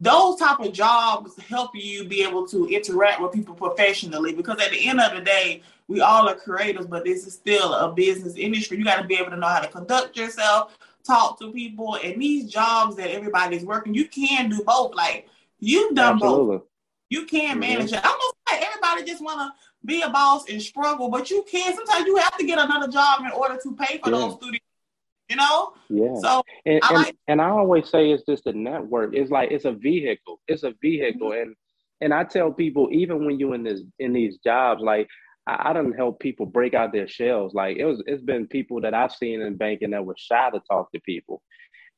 those 0.00 0.38
type 0.38 0.58
of 0.60 0.72
jobs 0.72 1.38
help 1.48 1.70
you 1.74 2.08
be 2.08 2.22
able 2.22 2.46
to 2.48 2.66
interact 2.66 3.20
with 3.20 3.32
people 3.32 3.54
professionally 3.54 4.34
because 4.34 4.60
at 4.60 4.72
the 4.72 4.88
end 4.88 5.00
of 5.00 5.14
the 5.14 5.22
day, 5.22 5.62
we 5.86 6.00
all 6.00 6.28
are 6.28 6.34
creators, 6.34 6.86
but 6.86 7.04
this 7.04 7.26
is 7.26 7.34
still 7.34 7.72
a 7.72 7.92
business 7.92 8.36
industry. 8.36 8.78
You 8.78 8.84
got 8.84 9.00
to 9.00 9.06
be 9.06 9.16
able 9.16 9.30
to 9.30 9.36
know 9.36 9.46
how 9.46 9.60
to 9.60 9.68
conduct 9.68 10.16
yourself, 10.16 10.76
talk 11.06 11.38
to 11.38 11.52
people, 11.52 11.96
and 12.02 12.20
these 12.20 12.50
jobs 12.50 12.96
that 12.96 13.10
everybody's 13.10 13.64
working, 13.64 13.94
you 13.94 14.08
can 14.08 14.48
do 14.48 14.62
both. 14.64 14.94
Like 14.94 15.28
you've 15.60 15.94
done 15.94 16.14
Absolutely. 16.14 16.56
both. 16.56 16.66
You 17.14 17.26
can 17.26 17.60
manage 17.60 17.92
mm-hmm. 17.92 17.94
it. 17.94 18.04
I 18.04 18.08
don't 18.08 18.18
know 18.18 18.66
everybody 18.66 19.08
just 19.08 19.22
want 19.22 19.38
to 19.38 19.52
be 19.86 20.02
a 20.02 20.10
boss 20.10 20.48
and 20.50 20.60
struggle, 20.60 21.08
but 21.08 21.30
you 21.30 21.44
can. 21.48 21.72
Sometimes 21.72 22.06
you 22.06 22.16
have 22.16 22.36
to 22.38 22.44
get 22.44 22.58
another 22.58 22.90
job 22.90 23.20
in 23.20 23.30
order 23.30 23.56
to 23.62 23.76
pay 23.76 24.00
for 24.02 24.10
yeah. 24.10 24.18
those 24.18 24.34
studios. 24.34 24.60
You 25.28 25.36
know. 25.36 25.74
Yeah. 25.88 26.14
So 26.20 26.42
and 26.66 26.80
I 26.82 26.92
like- 26.92 27.08
and, 27.08 27.16
and, 27.28 27.40
I 27.40 27.50
always 27.50 27.88
say 27.88 28.10
it's 28.10 28.24
just 28.28 28.48
a 28.48 28.52
network. 28.52 29.14
It's 29.14 29.30
like 29.30 29.52
it's 29.52 29.64
a 29.64 29.70
vehicle. 29.70 30.40
It's 30.48 30.64
a 30.64 30.74
vehicle, 30.82 31.30
mm-hmm. 31.30 31.50
and 31.50 31.56
and 32.00 32.12
I 32.12 32.24
tell 32.24 32.50
people 32.50 32.88
even 32.90 33.24
when 33.24 33.38
you're 33.38 33.54
in 33.54 33.62
this 33.62 33.82
in 34.00 34.12
these 34.12 34.38
jobs, 34.38 34.82
like 34.82 35.06
I, 35.46 35.70
I 35.70 35.72
don't 35.72 35.92
help 35.92 36.18
people 36.18 36.46
break 36.46 36.74
out 36.74 36.92
their 36.92 37.06
shells. 37.06 37.54
Like 37.54 37.76
it 37.76 37.84
was, 37.84 38.02
it's 38.08 38.22
been 38.22 38.48
people 38.48 38.80
that 38.80 38.92
I've 38.92 39.12
seen 39.12 39.40
in 39.40 39.56
banking 39.56 39.90
that 39.90 40.04
were 40.04 40.16
shy 40.18 40.50
to 40.50 40.60
talk 40.68 40.90
to 40.90 41.00
people, 41.00 41.42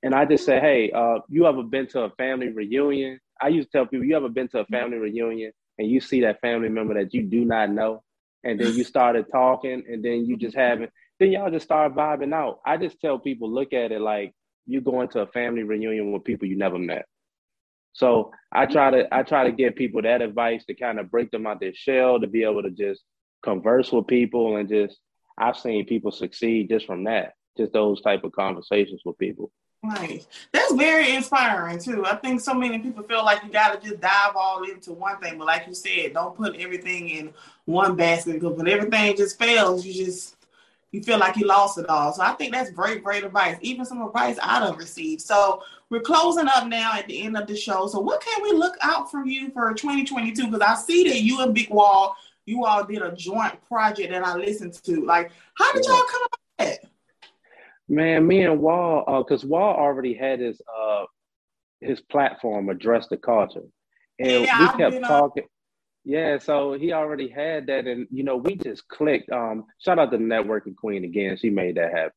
and 0.03 0.15
I 0.15 0.27
just 0.27 0.45
say, 0.45 0.61
hey, 0.61 0.91
uh, 0.91 1.21
you 1.31 1.47
ever 1.47 1.63
been 1.63 1.87
to 1.89 2.03
a 2.03 2.11
family 2.11 2.53
reunion? 2.53 3.19
I 3.41 3.49
used 3.49 3.71
to 3.71 3.79
tell 3.79 3.87
people, 3.87 4.07
you 4.07 4.17
ever 4.17 4.29
been 4.29 4.49
to 4.49 4.59
a 4.59 4.65
mm-hmm. 4.65 4.75
family 4.75 4.99
reunion 4.99 5.53
and 5.79 5.91
you 5.91 6.01
see 6.01 6.23
that 6.23 6.41
family 6.41 6.69
member 6.69 6.95
that 6.95 7.13
you 7.13 7.23
do 7.23 7.45
not 7.45 7.71
know, 7.71 8.03
and 8.45 8.59
then 8.59 8.73
you 8.75 8.85
started 8.95 9.27
talking, 9.31 9.85
and 9.89 10.05
then 10.05 10.25
you 10.25 10.37
just 10.37 10.57
mm-hmm. 10.57 10.69
haven't, 10.69 10.91
then 11.19 11.33
y'all 11.33 11.51
just 11.51 11.67
start 11.67 11.95
vibing 11.95 12.33
out. 12.33 12.61
I 12.67 12.77
just 12.77 13.01
tell 13.01 13.19
people, 13.19 13.51
look 13.53 13.73
at 13.73 13.93
it 13.93 14.01
like 14.01 14.35
you 14.67 14.81
going 14.81 15.09
to 15.09 15.21
a 15.21 15.27
family 15.27 15.63
reunion 15.63 16.13
with 16.13 16.25
people 16.25 16.49
you 16.49 16.57
never 16.57 16.79
met. 16.79 17.07
So 17.93 18.31
I 18.53 18.65
mm-hmm. 18.65 18.73
try 18.73 18.91
to 18.91 19.15
I 19.15 19.23
try 19.23 19.45
to 19.45 19.53
give 19.53 19.77
people 19.77 20.03
that 20.03 20.23
advice 20.23 20.65
to 20.67 20.75
kind 20.75 20.99
of 20.99 21.11
break 21.11 21.31
them 21.31 21.47
out 21.47 21.61
their 21.61 21.75
shell 21.75 22.21
to 22.21 22.27
be 22.27 22.45
able 22.45 22.63
to 22.63 22.71
just 22.71 23.03
converse 23.43 23.93
with 23.93 24.07
people 24.07 24.57
and 24.57 24.69
just 24.69 24.99
I've 25.39 25.57
seen 25.57 25.87
people 25.87 26.11
succeed 26.11 26.69
just 26.69 26.87
from 26.87 27.05
that, 27.05 27.33
just 27.57 27.73
those 27.73 28.01
type 28.01 28.25
of 28.25 28.33
conversations 28.33 29.03
with 29.05 29.19
people. 29.19 29.51
Right. 29.89 30.27
That's 30.53 30.73
very 30.73 31.15
inspiring 31.15 31.79
too. 31.79 32.05
I 32.07 32.17
think 32.17 32.41
so 32.41 32.55
many 32.55 32.79
people 32.79 33.05
feel 33.05 33.25
like 33.25 33.43
you 33.45 33.51
gotta 33.51 33.81
just 33.81 34.01
dive 34.01 34.35
all 34.35 34.65
into 34.65 34.93
one 34.93 35.21
thing, 35.21 35.39
but 35.39 35.47
like 35.47 35.67
you 35.67 35.75
said, 35.75 36.15
don't 36.15 36.37
put 36.37 36.57
everything 36.57 37.09
in 37.11 37.33
one 37.67 37.95
basket 37.95 38.35
because 38.35 38.57
when 38.57 38.69
everything 38.69 39.17
just 39.17 39.39
fails, 39.39 39.87
you 39.87 39.93
just 39.93 40.37
you 40.93 41.03
feel 41.03 41.19
like 41.19 41.37
you 41.37 41.47
lost 41.47 41.79
it 41.79 41.89
all. 41.89 42.13
So 42.13 42.23
I 42.23 42.33
think 42.33 42.53
that's 42.53 42.71
great, 42.71 43.05
great 43.05 43.23
advice. 43.23 43.59
Even 43.61 43.85
some 43.85 44.03
advice 44.03 44.39
I 44.43 44.61
don't 44.61 44.79
receive. 44.79 45.21
So 45.21 45.63
we're 45.91 46.01
closing 46.01 46.49
up 46.49 46.67
now 46.67 46.95
at 46.95 47.07
the 47.07 47.23
end 47.23 47.37
of 47.37 47.47
the 47.47 47.57
show. 47.57 47.87
So 47.87 48.01
what 48.01 48.21
can 48.21 48.43
we 48.43 48.53
look 48.53 48.77
out 48.83 49.11
from 49.11 49.29
you 49.29 49.51
for 49.51 49.73
2022? 49.73 50.47
Because 50.47 50.61
I 50.61 50.75
see 50.75 51.09
that 51.09 51.21
you 51.21 51.43
and 51.43 51.55
Big 51.55 51.71
Wall, 51.71 52.17
you 52.45 52.65
all 52.65 52.83
did 52.85 53.03
a 53.03 53.13
joint 53.13 53.63
project 53.69 54.11
that 54.11 54.25
I 54.25 54.37
listened 54.37 54.75
to. 54.85 55.05
Like, 55.05 55.31
how 55.55 55.73
did 55.73 55.85
y'all 55.85 56.03
come 56.11 56.23
up 56.23 56.41
with 56.59 56.81
that? 56.81 56.91
Man, 57.89 58.27
me 58.27 58.43
and 58.45 58.61
Wall, 58.61 59.23
because 59.23 59.45
uh, 59.45 59.49
Wall 59.49 59.75
already 59.75 60.15
had 60.15 60.41
his 60.41 60.61
uh 60.77 61.05
his 61.81 62.01
platform 62.01 62.69
address 62.69 63.07
the 63.09 63.17
culture, 63.17 63.63
and 64.19 64.45
yeah, 64.45 64.73
we 64.73 64.79
kept 64.79 65.05
talking. 65.05 65.45
Yeah, 66.05 66.39
so 66.39 66.75
he 66.75 66.93
already 66.93 67.29
had 67.29 67.67
that, 67.67 67.87
and 67.87 68.07
you 68.11 68.23
know, 68.23 68.37
we 68.37 68.55
just 68.55 68.87
clicked. 68.89 69.31
Um, 69.31 69.65
shout 69.79 69.99
out 69.99 70.13
to 70.13 70.19
the 70.19 70.23
networking 70.23 70.77
queen 70.77 71.05
again; 71.05 71.37
she 71.37 71.51
made 71.51 71.77
that 71.77 71.93
happen. 71.93 72.13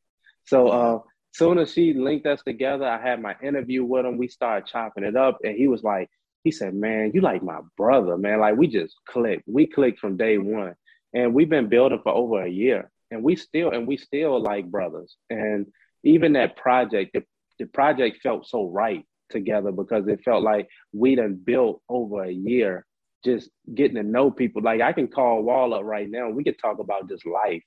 So, 0.45 0.67
uh, 0.67 0.99
soon 1.33 1.57
as 1.57 1.73
she 1.73 1.93
linked 1.93 2.27
us 2.27 2.41
together, 2.43 2.85
I 2.85 3.01
had 3.01 3.21
my 3.21 3.35
interview 3.41 3.83
with 3.83 4.05
him. 4.05 4.17
We 4.17 4.27
started 4.27 4.67
chopping 4.67 5.03
it 5.03 5.15
up, 5.15 5.39
and 5.43 5.55
he 5.55 5.67
was 5.67 5.83
like, 5.83 6.09
he 6.43 6.51
said, 6.51 6.73
"Man, 6.75 7.11
you 7.13 7.21
like 7.21 7.43
my 7.43 7.61
brother, 7.77 8.17
man. 8.17 8.39
Like 8.39 8.57
we 8.57 8.67
just 8.67 8.95
clicked. 9.07 9.47
We 9.47 9.67
clicked 9.67 9.99
from 9.99 10.17
day 10.17 10.37
one, 10.37 10.75
and 11.13 11.33
we've 11.33 11.49
been 11.49 11.69
building 11.69 12.01
for 12.03 12.13
over 12.13 12.43
a 12.43 12.49
year, 12.49 12.91
and 13.11 13.23
we 13.23 13.35
still 13.35 13.71
and 13.71 13.87
we 13.87 13.97
still 13.97 14.41
like 14.41 14.69
brothers. 14.69 15.15
And 15.29 15.67
even 16.03 16.33
that 16.33 16.55
project, 16.55 17.11
the, 17.13 17.23
the 17.57 17.65
project 17.65 18.21
felt 18.21 18.47
so 18.47 18.69
right 18.69 19.05
together 19.29 19.71
because 19.71 20.07
it 20.07 20.21
felt 20.23 20.43
like 20.43 20.67
we 20.93 21.15
done 21.15 21.39
built 21.43 21.81
over 21.89 22.23
a 22.23 22.31
year 22.31 22.85
just 23.23 23.49
getting 23.73 23.95
to 23.95 24.03
know 24.03 24.31
people. 24.31 24.61
Like 24.61 24.81
I 24.81 24.93
can 24.93 25.07
call 25.07 25.43
Wall 25.43 25.73
up 25.73 25.83
right 25.83 26.09
now. 26.09 26.29
We 26.29 26.43
could 26.43 26.59
talk 26.59 26.79
about 26.79 27.09
just 27.09 27.25
life, 27.25 27.63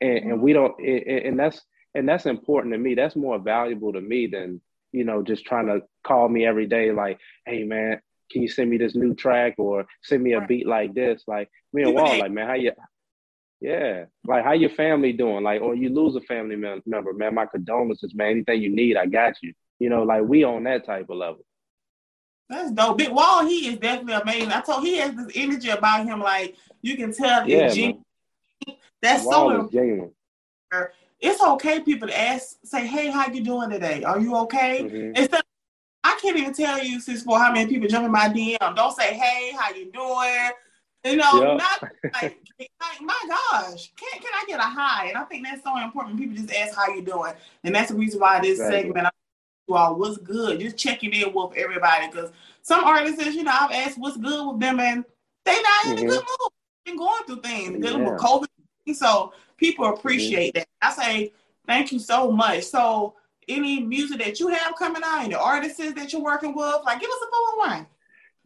and, 0.00 0.18
and 0.18 0.42
we 0.42 0.52
don't. 0.52 0.78
And 0.80 1.38
that's 1.38 1.60
and 1.94 2.08
that's 2.08 2.26
important 2.26 2.74
to 2.74 2.78
me. 2.78 2.94
That's 2.94 3.16
more 3.16 3.38
valuable 3.38 3.92
to 3.92 4.00
me 4.00 4.26
than 4.26 4.60
you 4.92 5.04
know 5.04 5.22
just 5.22 5.44
trying 5.44 5.66
to 5.66 5.80
call 6.04 6.28
me 6.28 6.46
every 6.46 6.66
day. 6.66 6.92
Like, 6.92 7.18
hey 7.46 7.64
man, 7.64 8.00
can 8.30 8.42
you 8.42 8.48
send 8.48 8.70
me 8.70 8.76
this 8.76 8.94
new 8.94 9.14
track 9.14 9.54
or 9.58 9.86
send 10.02 10.22
me 10.22 10.34
a 10.34 10.42
beat 10.42 10.66
like 10.66 10.94
this? 10.94 11.22
Like 11.26 11.48
me 11.72 11.82
and 11.82 11.94
Wall, 11.94 12.18
like 12.18 12.32
man, 12.32 12.46
how 12.46 12.54
you? 12.54 12.72
Yeah, 13.60 14.04
like 14.24 14.44
how 14.44 14.52
your 14.52 14.70
family 14.70 15.12
doing? 15.12 15.42
Like, 15.42 15.60
or 15.60 15.74
you 15.74 15.88
lose 15.88 16.14
a 16.14 16.20
family 16.20 16.54
member, 16.54 17.12
man. 17.12 17.34
My 17.34 17.46
condolences, 17.46 18.14
man. 18.14 18.30
Anything 18.30 18.62
you 18.62 18.70
need, 18.70 18.96
I 18.96 19.06
got 19.06 19.34
you. 19.42 19.52
You 19.80 19.90
know, 19.90 20.04
like 20.04 20.22
we 20.22 20.44
on 20.44 20.64
that 20.64 20.86
type 20.86 21.10
of 21.10 21.16
level. 21.16 21.44
That's 22.48 22.70
dope. 22.70 22.98
Big 22.98 23.10
Wall, 23.10 23.46
he 23.46 23.68
is 23.68 23.78
definitely 23.78 24.14
amazing. 24.14 24.52
I 24.52 24.60
told 24.60 24.84
he 24.84 24.96
has 24.98 25.14
this 25.14 25.32
energy 25.34 25.68
about 25.68 26.06
him, 26.06 26.20
like 26.20 26.56
you 26.82 26.96
can 26.96 27.12
tell 27.12 27.48
yeah, 27.48 27.68
genuine. 27.68 28.02
That's 29.02 29.24
Wall 29.24 29.50
so 29.50 29.68
genuine. 29.70 30.12
It's 31.20 31.42
okay, 31.42 31.80
people 31.80 32.08
to 32.08 32.18
ask, 32.18 32.58
say, 32.64 32.86
"Hey, 32.86 33.10
how 33.10 33.28
you 33.28 33.42
doing 33.42 33.70
today? 33.70 34.04
Are 34.04 34.20
you 34.20 34.36
okay?" 34.36 34.84
Mm-hmm. 34.84 35.16
Instead, 35.16 35.42
I 36.04 36.16
can't 36.22 36.36
even 36.36 36.54
tell 36.54 36.82
you 36.82 37.00
since 37.00 37.24
for 37.24 37.38
how 37.38 37.52
many 37.52 37.68
people 37.68 37.88
jump 37.88 38.06
in 38.06 38.12
my 38.12 38.28
DM. 38.28 38.76
Don't 38.76 38.96
say, 38.96 39.14
"Hey, 39.14 39.52
how 39.58 39.74
you 39.74 39.90
doing?" 39.90 40.50
You 41.04 41.16
know, 41.16 41.42
yep. 41.42 41.58
not 41.58 41.82
like, 42.22 42.38
like, 42.58 43.00
my 43.00 43.20
gosh, 43.28 43.92
can 43.96 44.20
can 44.20 44.32
I 44.34 44.44
get 44.48 44.58
a 44.58 44.64
high? 44.64 45.06
And 45.08 45.16
I 45.16 45.24
think 45.24 45.44
that's 45.44 45.62
so 45.62 45.76
important. 45.78 46.18
People 46.18 46.36
just 46.36 46.52
ask 46.52 46.76
how 46.76 46.88
you 46.92 47.02
doing, 47.02 47.32
and 47.64 47.74
that's 47.74 47.90
the 47.90 47.96
reason 47.96 48.20
why 48.20 48.40
this 48.40 48.58
segment 48.58 49.08
you 49.68 49.74
all 49.76 49.94
what's 49.94 50.18
good, 50.18 50.60
just 50.60 50.76
checking 50.76 51.12
in 51.12 51.32
with 51.32 51.56
everybody. 51.56 52.08
Because 52.08 52.30
some 52.62 52.84
artists, 52.84 53.34
you 53.34 53.44
know, 53.44 53.54
I've 53.58 53.72
asked 53.72 53.98
what's 53.98 54.16
good 54.16 54.46
with 54.50 54.60
them, 54.60 54.80
and 54.80 55.04
they 55.44 55.62
not 55.62 55.86
in 55.86 55.96
mm-hmm. 55.96 56.06
a 56.06 56.08
good 56.08 56.22
mood. 56.22 56.52
Been 56.84 56.96
going 56.96 57.24
through 57.26 57.42
things, 57.42 57.84
dealing 57.84 58.02
yeah. 58.02 58.12
with 58.12 58.20
COVID. 58.20 58.46
So 58.94 59.32
people 59.56 59.86
appreciate 59.86 60.54
mm-hmm. 60.54 60.60
that. 60.60 60.68
I 60.98 61.04
say 61.04 61.32
thank 61.66 61.92
you 61.92 61.98
so 61.98 62.32
much. 62.32 62.64
So 62.64 63.14
any 63.46 63.80
music 63.80 64.18
that 64.18 64.40
you 64.40 64.48
have 64.48 64.74
coming 64.76 65.02
out, 65.04 65.24
and 65.24 65.32
the 65.32 65.40
artists 65.40 65.78
that 65.78 66.12
you're 66.12 66.22
working 66.22 66.54
with, 66.54 66.76
like 66.84 67.00
give 67.00 67.10
us 67.10 67.22
a 67.22 67.30
411. 67.60 67.86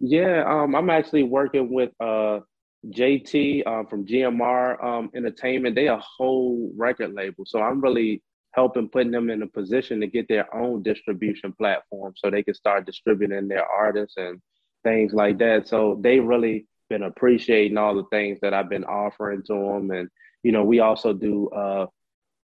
Yeah, 0.03 0.43
um, 0.49 0.75
I'm 0.75 0.91
actually 0.91 1.23
working 1.23 1.73
with 1.73 1.91
uh, 2.01 2.41
JT 2.88 3.65
um, 3.69 3.87
from 3.87 4.05
GMR 4.05 4.85
um, 4.85 5.11
Entertainment. 5.15 5.77
They 5.77 5.87
a 5.87 5.99
whole 5.99 6.73
record 6.77 7.15
label, 7.15 7.45
so 7.47 7.62
I'm 7.62 7.81
really 7.81 8.21
helping 8.51 8.88
putting 8.88 9.12
them 9.12 9.31
in 9.31 9.43
a 9.43 9.47
position 9.47 10.01
to 10.01 10.09
get 10.09 10.27
their 10.29 10.53
own 10.55 10.83
distribution 10.83 11.53
platform 11.53 12.15
so 12.17 12.31
they 12.31 12.43
can 12.43 12.55
start 12.55 12.85
distributing 12.85 13.47
their 13.47 13.65
artists 13.65 14.17
and 14.17 14.41
things 14.83 15.12
like 15.15 15.38
that. 15.38 15.69
So 15.69 16.01
they 16.03 16.19
really 16.19 16.67
been 16.91 17.05
appreciating 17.05 17.79
all 17.79 17.95
the 17.95 18.05
things 18.11 18.41
that 18.43 18.53
I've 18.53 18.69
been 18.69 18.85
offering 18.85 19.45
to 19.45 19.55
them. 19.55 19.93
And, 19.93 20.09
you 20.43 20.51
know, 20.51 20.65
we 20.65 20.81
also 20.81 21.12
do 21.12 21.49
uh, 21.51 21.87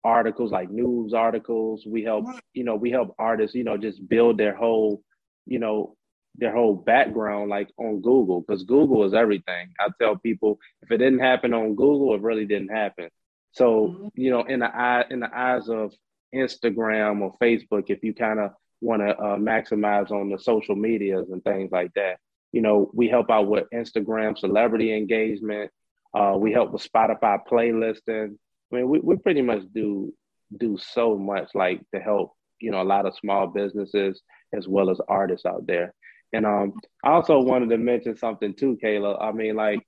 articles 0.04 0.52
like 0.52 0.70
news 0.70 1.12
articles. 1.12 1.84
We 1.84 2.04
help, 2.04 2.24
you 2.54 2.62
know, 2.62 2.76
we 2.76 2.92
help 2.92 3.16
artists, 3.18 3.56
you 3.56 3.64
know, 3.64 3.76
just 3.76 4.08
build 4.08 4.38
their 4.38 4.54
whole, 4.54 5.02
you 5.44 5.58
know, 5.58 5.96
their 6.36 6.54
whole 6.54 6.74
background 6.74 7.50
like 7.50 7.68
on 7.78 8.00
Google 8.00 8.40
because 8.40 8.62
Google 8.62 9.04
is 9.04 9.14
everything. 9.14 9.72
I 9.80 9.88
tell 10.00 10.16
people 10.16 10.58
if 10.82 10.90
it 10.90 10.98
didn't 10.98 11.18
happen 11.20 11.52
on 11.52 11.74
Google, 11.74 12.14
it 12.14 12.22
really 12.22 12.46
didn't 12.46 12.68
happen. 12.68 13.08
So, 13.52 13.88
mm-hmm. 13.88 14.08
you 14.14 14.30
know, 14.30 14.42
in 14.42 14.60
the 14.60 14.66
eye 14.66 15.04
in 15.10 15.20
the 15.20 15.36
eyes 15.36 15.68
of 15.68 15.92
Instagram 16.34 17.20
or 17.22 17.36
Facebook, 17.42 17.84
if 17.88 18.02
you 18.02 18.14
kind 18.14 18.38
of 18.38 18.52
want 18.80 19.02
to 19.02 19.18
uh, 19.18 19.36
maximize 19.36 20.10
on 20.10 20.30
the 20.30 20.38
social 20.38 20.76
medias 20.76 21.28
and 21.30 21.42
things 21.42 21.70
like 21.72 21.92
that, 21.94 22.18
you 22.52 22.62
know, 22.62 22.90
we 22.94 23.08
help 23.08 23.30
out 23.30 23.48
with 23.48 23.66
Instagram 23.74 24.38
celebrity 24.38 24.96
engagement. 24.96 25.70
Uh, 26.14 26.34
we 26.38 26.52
help 26.52 26.72
with 26.72 26.86
Spotify 26.88 27.38
playlisting. 27.50 28.36
I 28.72 28.76
mean, 28.76 28.88
we, 28.88 29.00
we 29.00 29.16
pretty 29.16 29.42
much 29.42 29.62
do 29.74 30.12
do 30.56 30.78
so 30.78 31.16
much 31.16 31.50
like 31.54 31.82
to 31.94 32.00
help, 32.00 32.32
you 32.60 32.70
know, 32.70 32.80
a 32.80 32.84
lot 32.84 33.06
of 33.06 33.16
small 33.16 33.46
businesses 33.46 34.22
as 34.54 34.66
well 34.66 34.88
as 34.88 35.00
artists 35.08 35.44
out 35.44 35.66
there. 35.66 35.92
And 36.32 36.44
um, 36.44 36.74
I 37.02 37.10
also 37.10 37.40
wanted 37.40 37.70
to 37.70 37.78
mention 37.78 38.16
something 38.16 38.54
too, 38.54 38.78
Kayla. 38.82 39.22
I 39.22 39.32
mean, 39.32 39.56
like 39.56 39.80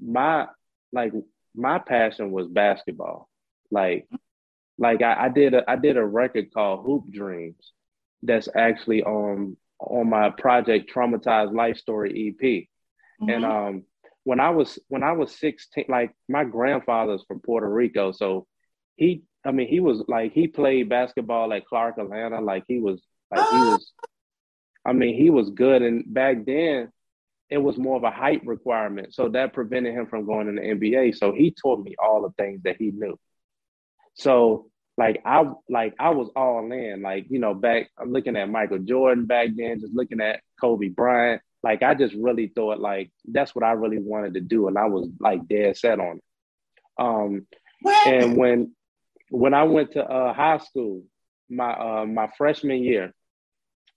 my 0.00 0.46
like 0.92 1.12
my 1.54 1.78
passion 1.78 2.30
was 2.30 2.46
basketball. 2.46 3.28
Like, 3.70 4.08
like 4.78 5.02
I, 5.02 5.26
I 5.26 5.28
did 5.28 5.54
a 5.54 5.68
I 5.68 5.76
did 5.76 5.96
a 5.96 6.04
record 6.04 6.52
called 6.52 6.84
Hoop 6.84 7.10
Dreams 7.10 7.72
that's 8.22 8.48
actually 8.54 9.02
on 9.02 9.56
on 9.78 10.08
my 10.08 10.30
project 10.30 10.92
Traumatized 10.92 11.54
Life 11.54 11.76
Story 11.76 12.34
EP. 12.40 12.44
Mm-hmm. 12.44 13.30
And 13.30 13.44
um 13.44 13.82
when 14.24 14.40
I 14.40 14.50
was 14.50 14.78
when 14.88 15.02
I 15.02 15.12
was 15.12 15.34
16, 15.36 15.84
like 15.88 16.12
my 16.28 16.44
grandfather's 16.44 17.24
from 17.28 17.40
Puerto 17.40 17.68
Rico. 17.68 18.12
So 18.12 18.46
he 18.96 19.22
I 19.44 19.52
mean 19.52 19.68
he 19.68 19.80
was 19.80 20.02
like 20.08 20.32
he 20.32 20.48
played 20.48 20.88
basketball 20.88 21.52
at 21.52 21.66
Clark 21.66 21.98
Atlanta. 21.98 22.40
Like 22.40 22.64
he 22.66 22.78
was 22.78 23.02
like 23.34 23.48
he 23.50 23.56
was 23.58 23.92
I 24.84 24.92
mean 24.92 25.16
he 25.16 25.30
was 25.30 25.50
good. 25.50 25.82
And 25.82 26.04
back 26.12 26.44
then 26.44 26.90
it 27.50 27.58
was 27.58 27.76
more 27.76 27.96
of 27.96 28.04
a 28.04 28.10
height 28.10 28.44
requirement. 28.46 29.14
So 29.14 29.28
that 29.30 29.52
prevented 29.52 29.94
him 29.94 30.06
from 30.06 30.26
going 30.26 30.48
in 30.48 30.56
the 30.56 30.62
NBA. 30.62 31.16
So 31.16 31.32
he 31.32 31.50
taught 31.52 31.84
me 31.84 31.94
all 32.02 32.22
the 32.22 32.30
things 32.42 32.62
that 32.64 32.76
he 32.78 32.90
knew. 32.90 33.18
So 34.14 34.70
like 34.96 35.20
I 35.24 35.44
like 35.68 35.94
I 35.98 36.10
was 36.10 36.30
all 36.36 36.70
in. 36.70 37.02
Like, 37.02 37.26
you 37.28 37.38
know, 37.38 37.54
back 37.54 37.90
I'm 37.98 38.12
looking 38.12 38.36
at 38.36 38.48
Michael 38.48 38.78
Jordan 38.78 39.26
back 39.26 39.50
then, 39.54 39.80
just 39.80 39.94
looking 39.94 40.20
at 40.20 40.40
Kobe 40.60 40.88
Bryant. 40.88 41.42
Like 41.62 41.82
I 41.82 41.94
just 41.94 42.14
really 42.14 42.48
thought 42.48 42.78
like 42.78 43.10
that's 43.24 43.54
what 43.54 43.64
I 43.64 43.72
really 43.72 43.98
wanted 43.98 44.34
to 44.34 44.40
do. 44.40 44.68
And 44.68 44.78
I 44.78 44.86
was 44.86 45.08
like 45.20 45.46
dead 45.48 45.76
set 45.76 45.98
on 45.98 46.16
it. 46.18 46.24
Um 46.98 47.46
and 48.06 48.36
when 48.36 48.72
when 49.30 49.54
I 49.54 49.64
went 49.64 49.92
to 49.92 50.04
uh, 50.04 50.32
high 50.32 50.58
school, 50.58 51.02
my 51.50 51.72
uh, 51.72 52.06
my 52.06 52.30
freshman 52.38 52.82
year, 52.82 53.12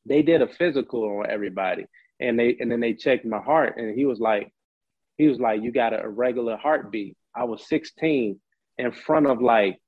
they 0.08 0.22
did 0.22 0.41
a 0.41 0.48
physical 0.48 1.04
on 1.04 1.30
everybody 1.30 1.86
and 2.20 2.39
they 2.39 2.58
and 2.60 2.72
then 2.72 2.80
they 2.80 2.93
checked 2.93 3.26
my 3.26 3.39
heart 3.39 3.78
and 3.78 3.98
he 3.98 4.06
was 4.06 4.20
like 4.20 4.52
he 5.17 5.28
was 5.28 5.39
like 5.39 5.62
you 5.62 5.72
got 5.72 5.93
a 5.93 6.02
irregular 6.02 6.58
heartbeat. 6.58 7.17
I 7.36 7.43
was 7.43 7.67
16 7.67 8.39
in 8.78 8.91
front 8.91 9.28
of 9.28 9.41
like 9.41 9.80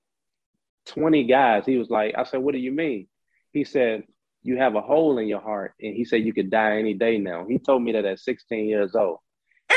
20 0.87 1.25
guys. 1.25 1.65
He 1.65 1.77
was 1.77 1.89
like 1.89 2.15
i 2.17 2.23
said 2.23 2.39
what 2.39 2.53
do 2.53 2.59
you 2.59 2.71
mean? 2.71 3.07
He 3.51 3.63
said 3.63 4.03
you 4.41 4.57
have 4.57 4.75
a 4.75 4.81
hole 4.81 5.17
in 5.17 5.27
your 5.27 5.41
heart 5.41 5.73
and 5.81 5.95
he 5.95 6.05
said 6.05 6.23
you 6.23 6.33
could 6.33 6.49
die 6.49 6.77
any 6.77 6.93
day 6.93 7.17
now. 7.17 7.45
He 7.47 7.59
told 7.59 7.83
me 7.83 7.91
that 7.93 8.05
at 8.05 8.19
16 8.19 8.67
years 8.67 8.95
old. 8.95 9.19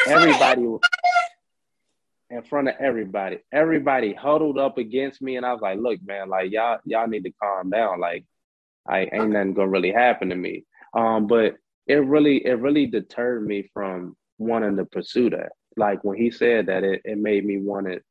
Everybody 0.07 0.67
in 2.31 2.43
front 2.45 2.69
of 2.69 2.75
everybody. 2.81 3.39
Everybody 3.53 4.15
huddled 4.15 4.59
up 4.59 4.79
against 4.79 5.21
me 5.21 5.37
and 5.37 5.45
i 5.45 5.53
was 5.53 5.61
like 5.61 5.79
look 5.79 6.01
man 6.05 6.29
like 6.29 6.51
y'all 6.51 6.79
y'all 6.85 7.07
need 7.07 7.25
to 7.25 7.33
calm 7.33 7.71
down. 7.71 8.01
Like 8.01 8.25
i 8.89 9.01
ain't 9.13 9.31
nothing 9.31 9.55
gonna 9.55 9.69
really 9.69 9.93
happen 9.93 10.29
to 10.29 10.37
me 10.37 10.65
um 10.95 11.27
but 11.27 11.57
it 11.87 12.05
really 12.05 12.45
it 12.47 12.59
really 12.61 12.87
deterred 12.87 13.47
me 13.47 13.69
from 13.73 14.17
wanting 14.39 14.77
to 14.77 14.85
pursue 14.85 15.31
that. 15.31 15.53
Like 15.77 16.05
when 16.05 16.17
he 16.17 16.31
said 16.31 16.67
that, 16.67 16.85
it 16.85 17.03
it 17.05 17.19
made 17.19 17.45
me 17.45 17.59
want 17.59 17.89
it 17.89 18.05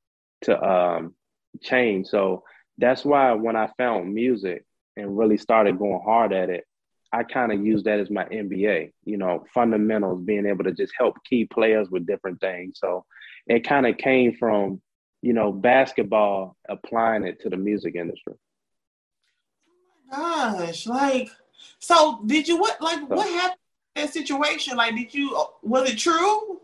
to 0.44 0.62
um, 0.62 1.16
change. 1.62 2.08
So 2.08 2.44
that's 2.78 3.06
why 3.06 3.34
when 3.34 3.56
I 3.56 3.70
found 3.78 4.14
music 4.14 4.66
and 4.98 5.18
really 5.18 5.38
started 5.38 5.78
going 5.78 6.02
hard 6.04 6.34
at 6.34 6.50
it, 6.50 6.66
I 7.14 7.24
kind 7.24 7.52
of 7.52 7.66
used 7.66 7.86
that 7.86 8.00
as 8.00 8.10
my 8.10 8.26
NBA. 8.26 8.92
You 9.06 9.18
know, 9.18 9.46
fundamentals, 9.54 10.24
being 10.24 10.46
able 10.46 10.64
to 10.66 10.74
just 10.74 10.94
help 10.98 11.16
key 11.30 11.46
players 11.46 11.90
with 11.90 12.08
different 12.08 12.42
things. 12.42 12.80
So 12.80 13.06
it 13.48 13.68
kind 13.68 13.86
of 13.88 13.98
came 13.98 14.36
from 14.36 14.82
you 15.24 15.34
know, 15.34 15.52
basketball, 15.52 16.58
applying 16.68 17.24
it 17.24 17.40
to 17.42 17.50
the 17.50 17.56
music 17.56 17.94
industry. 17.96 18.34
Gosh, 20.12 20.88
like, 20.88 21.30
so 21.80 22.22
did 22.26 22.48
you 22.48 22.58
what? 22.58 22.82
Like, 22.82 23.10
what 23.10 23.28
happened 23.28 23.60
in 23.96 24.04
that 24.04 24.14
situation? 24.14 24.76
Like, 24.76 24.96
did 24.96 25.14
you? 25.14 25.46
Was 25.64 25.90
it 25.90 25.98
true? 25.98 26.62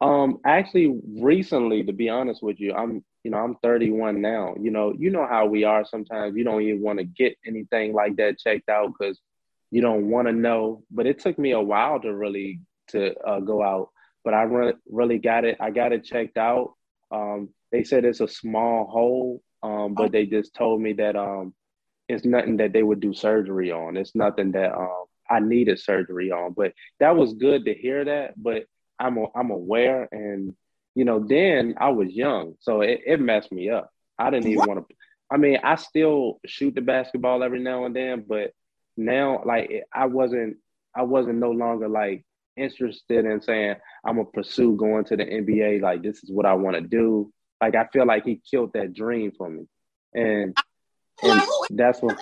Um, 0.00 0.40
actually, 0.44 0.98
recently, 1.06 1.84
to 1.84 1.92
be 1.92 2.08
honest 2.08 2.42
with 2.42 2.58
you, 2.58 2.74
I'm, 2.74 3.04
you 3.24 3.30
know, 3.30 3.38
I'm 3.38 3.56
31 3.62 4.20
now. 4.20 4.54
You 4.60 4.70
know, 4.70 4.94
you 4.98 5.10
know 5.10 5.26
how 5.26 5.46
we 5.46 5.64
are. 5.64 5.84
Sometimes 5.84 6.36
you 6.36 6.44
don't 6.44 6.62
even 6.62 6.82
want 6.82 6.98
to 6.98 7.04
get 7.04 7.36
anything 7.46 7.92
like 7.92 8.16
that 8.16 8.38
checked 8.38 8.68
out 8.68 8.92
because 8.98 9.20
you 9.70 9.80
don't 9.82 10.08
want 10.08 10.28
to 10.28 10.32
know. 10.32 10.82
But 10.90 11.06
it 11.06 11.18
took 11.18 11.38
me 11.38 11.52
a 11.52 11.60
while 11.60 12.00
to 12.00 12.14
really 12.14 12.60
to 12.88 13.14
uh, 13.20 13.40
go 13.40 13.62
out. 13.62 13.90
But 14.24 14.34
I 14.34 14.42
re- 14.42 14.74
really 14.90 15.18
got 15.18 15.44
it. 15.44 15.56
I 15.60 15.70
got 15.70 15.92
it 15.92 16.04
checked 16.04 16.36
out. 16.36 16.74
Um, 17.10 17.50
they 17.70 17.84
said 17.84 18.04
it's 18.04 18.20
a 18.20 18.28
small 18.28 18.86
hole, 18.86 19.42
um, 19.62 19.94
but 19.94 20.12
they 20.12 20.26
just 20.26 20.54
told 20.54 20.80
me 20.80 20.94
that 20.94 21.16
um, 21.16 21.54
it's 22.08 22.24
nothing 22.24 22.58
that 22.58 22.72
they 22.72 22.82
would 22.82 23.00
do 23.00 23.12
surgery 23.12 23.72
on. 23.72 23.96
It's 23.96 24.14
nothing 24.14 24.52
that 24.52 24.74
um, 24.74 25.04
I 25.28 25.40
needed 25.40 25.78
surgery 25.80 26.30
on. 26.30 26.52
But 26.52 26.72
that 27.00 27.16
was 27.16 27.34
good 27.34 27.64
to 27.64 27.74
hear 27.74 28.04
that. 28.04 28.40
But 28.40 28.64
I'm 28.98 29.18
a, 29.18 29.26
I'm 29.34 29.50
aware, 29.50 30.08
and 30.10 30.54
you 30.94 31.04
know, 31.04 31.20
then 31.20 31.74
I 31.78 31.90
was 31.90 32.10
young, 32.10 32.54
so 32.60 32.80
it, 32.80 33.00
it 33.06 33.20
messed 33.20 33.52
me 33.52 33.70
up. 33.70 33.90
I 34.18 34.30
didn't 34.30 34.48
even 34.48 34.66
want 34.66 34.88
to. 34.88 34.94
I 35.30 35.36
mean, 35.36 35.58
I 35.62 35.74
still 35.74 36.40
shoot 36.46 36.74
the 36.74 36.80
basketball 36.80 37.42
every 37.42 37.60
now 37.60 37.84
and 37.84 37.94
then, 37.94 38.24
but 38.26 38.52
now, 38.96 39.42
like, 39.44 39.84
I 39.92 40.06
wasn't, 40.06 40.56
I 40.94 41.02
wasn't 41.02 41.38
no 41.38 41.50
longer 41.50 41.88
like 41.88 42.24
interested 42.56 43.26
in 43.26 43.42
saying 43.42 43.76
I'm 44.04 44.16
gonna 44.16 44.28
pursue 44.32 44.76
going 44.76 45.04
to 45.06 45.16
the 45.16 45.24
NBA. 45.24 45.82
Like, 45.82 46.02
this 46.02 46.22
is 46.22 46.30
what 46.30 46.46
I 46.46 46.54
want 46.54 46.76
to 46.76 46.80
do. 46.80 47.30
Like, 47.60 47.74
I 47.74 47.86
feel 47.92 48.06
like 48.06 48.24
he 48.24 48.40
killed 48.50 48.72
that 48.72 48.94
dream 48.94 49.32
for 49.36 49.50
me, 49.50 49.66
and, 50.14 50.56
and 51.22 51.42
that's 51.70 52.00
what. 52.00 52.18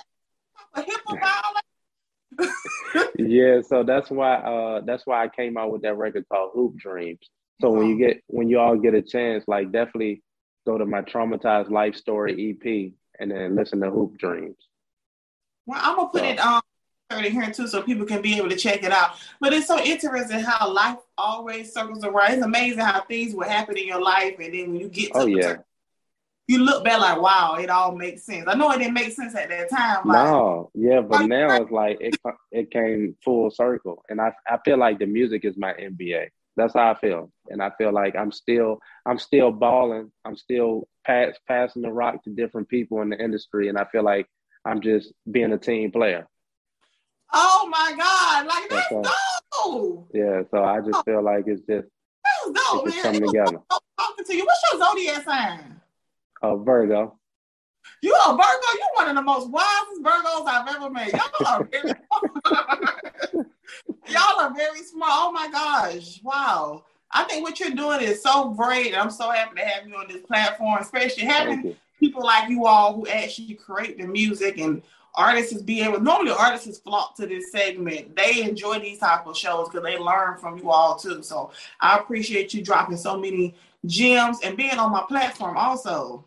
yeah, 3.17 3.61
so 3.61 3.83
that's 3.83 4.09
why 4.09 4.35
uh 4.35 4.81
that's 4.81 5.05
why 5.05 5.23
I 5.23 5.29
came 5.29 5.57
out 5.57 5.71
with 5.71 5.83
that 5.83 5.97
record 5.97 6.25
called 6.29 6.51
Hoop 6.53 6.75
Dreams. 6.75 7.19
So 7.61 7.71
when 7.71 7.87
you 7.87 7.97
get 7.97 8.21
when 8.27 8.49
you 8.49 8.59
all 8.59 8.75
get 8.75 8.93
a 8.93 9.01
chance, 9.01 9.45
like 9.47 9.71
definitely 9.71 10.21
go 10.65 10.77
to 10.77 10.85
my 10.85 11.01
traumatized 11.01 11.69
life 11.69 11.95
story 11.95 12.51
EP 12.51 12.91
and 13.19 13.31
then 13.31 13.55
listen 13.55 13.79
to 13.81 13.89
Hoop 13.89 14.17
Dreams. 14.17 14.57
Well, 15.65 15.79
I'm 15.81 15.95
gonna 15.95 16.09
put 16.09 16.21
so. 16.21 16.27
it 16.27 16.39
on 16.39 16.61
um, 17.11 17.23
here 17.23 17.51
too, 17.51 17.67
so 17.67 17.81
people 17.81 18.05
can 18.05 18.21
be 18.21 18.37
able 18.37 18.49
to 18.49 18.55
check 18.55 18.83
it 18.83 18.91
out. 18.91 19.11
But 19.39 19.53
it's 19.53 19.67
so 19.67 19.79
interesting 19.79 20.39
how 20.39 20.71
life 20.71 20.97
always 21.17 21.73
circles 21.73 22.03
around. 22.03 22.33
It's 22.33 22.43
amazing 22.43 22.79
how 22.79 23.01
things 23.01 23.33
will 23.33 23.47
happen 23.47 23.77
in 23.77 23.87
your 23.87 24.01
life, 24.01 24.35
and 24.39 24.53
then 24.53 24.71
when 24.71 24.79
you 24.81 24.89
get 24.89 25.13
to 25.13 25.19
oh 25.19 25.25
yeah, 25.25 25.57
you 26.47 26.59
look 26.59 26.83
back 26.83 26.99
like, 26.99 27.21
wow, 27.21 27.55
it 27.59 27.69
all 27.69 27.95
makes 27.95 28.23
sense. 28.23 28.45
I 28.47 28.53
know 28.53 28.71
it 28.71 28.77
didn't 28.77 28.93
make 28.93 29.13
sense 29.13 29.35
at 29.35 29.49
that 29.49 29.69
time. 29.69 30.07
Like, 30.07 30.25
no, 30.25 30.69
yeah, 30.75 31.01
but 31.01 31.25
now 31.25 31.55
it's 31.61 31.71
like 31.71 31.97
it 31.99 32.15
it 32.51 32.71
came 32.71 33.15
full 33.23 33.49
circle, 33.49 34.03
and 34.09 34.21
I 34.21 34.31
I 34.47 34.59
feel 34.63 34.77
like 34.77 34.99
the 34.99 35.07
music 35.07 35.43
is 35.43 35.57
my 35.57 35.73
NBA. 35.73 36.27
That's 36.57 36.73
how 36.73 36.91
I 36.91 36.99
feel, 36.99 37.31
and 37.49 37.61
I 37.61 37.71
feel 37.77 37.91
like 37.91 38.15
I'm 38.15 38.31
still 38.31 38.79
I'm 39.05 39.17
still 39.17 39.51
balling. 39.51 40.11
I'm 40.23 40.37
still 40.37 40.87
pass, 41.05 41.35
passing 41.47 41.81
the 41.81 41.91
rock 41.91 42.23
to 42.23 42.29
different 42.29 42.69
people 42.69 43.01
in 43.01 43.09
the 43.09 43.21
industry, 43.21 43.67
and 43.67 43.77
I 43.77 43.85
feel 43.85 44.03
like 44.03 44.27
I'm 44.65 44.81
just 44.81 45.13
being 45.29 45.51
a 45.51 45.57
team 45.57 45.91
player. 45.91 46.27
Oh 47.33 47.67
my 47.69 47.93
God! 47.97 48.45
Like 48.45 48.69
that's 48.69 48.89
so, 48.89 49.03
dope. 49.51 50.11
Yeah, 50.13 50.43
so 50.51 50.63
I 50.63 50.79
just 50.81 51.03
feel 51.05 51.23
like 51.23 51.45
it's 51.47 51.61
just 51.61 51.87
that's 52.23 52.67
dope, 52.71 52.87
it's 52.87 52.95
man. 52.97 53.03
Coming 53.03 53.27
together. 53.27 53.59
Talking 53.99 54.25
to 54.25 54.35
you. 54.35 54.45
What's 54.45 54.61
your 54.71 54.81
zodiac 54.81 55.23
sign? 55.25 55.81
Uh, 56.45 56.55
Virgo. 56.57 57.17
You 58.03 58.13
are 58.13 58.33
Virgo. 58.33 58.67
You're 58.77 58.93
one 58.93 59.09
of 59.09 59.15
the 59.15 59.21
most 59.23 59.49
wisest 59.49 60.03
Virgos 60.03 60.47
I've 60.47 60.67
ever 60.75 60.91
met. 60.91 61.11
Y'all 61.11 61.47
are 61.47 61.63
very, 61.63 61.89
y'all 64.07 64.39
are 64.39 64.53
very 64.53 64.83
smart. 64.83 65.11
Oh 65.13 65.31
my 65.31 65.49
gosh! 65.51 66.21
Wow. 66.23 66.85
I 67.11 67.23
think 67.23 67.43
what 67.43 67.59
you're 67.59 67.71
doing 67.71 68.01
is 68.01 68.21
so 68.21 68.49
great. 68.49 68.95
I'm 68.95 69.09
so 69.09 69.31
happy 69.31 69.55
to 69.59 69.65
have 69.65 69.87
you 69.87 69.95
on 69.95 70.07
this 70.07 70.21
platform, 70.21 70.77
especially 70.81 71.25
having 71.25 71.75
people 71.99 72.23
like 72.23 72.49
you 72.49 72.67
all 72.67 72.93
who 72.93 73.07
actually 73.07 73.55
create 73.55 73.97
the 73.97 74.05
music 74.05 74.59
and 74.59 74.83
artists 75.15 75.59
be 75.63 75.81
able. 75.81 75.99
Normally, 75.99 76.31
artists 76.31 76.77
flock 76.77 77.15
to 77.15 77.25
this 77.25 77.51
segment. 77.51 78.15
They 78.15 78.43
enjoy 78.43 78.79
these 78.79 78.99
type 78.99 79.25
of 79.25 79.35
shows 79.35 79.69
because 79.69 79.83
they 79.83 79.97
learn 79.97 80.37
from 80.37 80.59
you 80.59 80.69
all 80.69 80.95
too. 80.95 81.23
So 81.23 81.51
I 81.79 81.97
appreciate 81.97 82.53
you 82.53 82.63
dropping 82.63 82.97
so 82.97 83.17
many 83.17 83.55
gems 83.85 84.39
and 84.43 84.57
being 84.57 84.77
on 84.77 84.91
my 84.91 85.03
platform 85.07 85.57
also. 85.57 86.25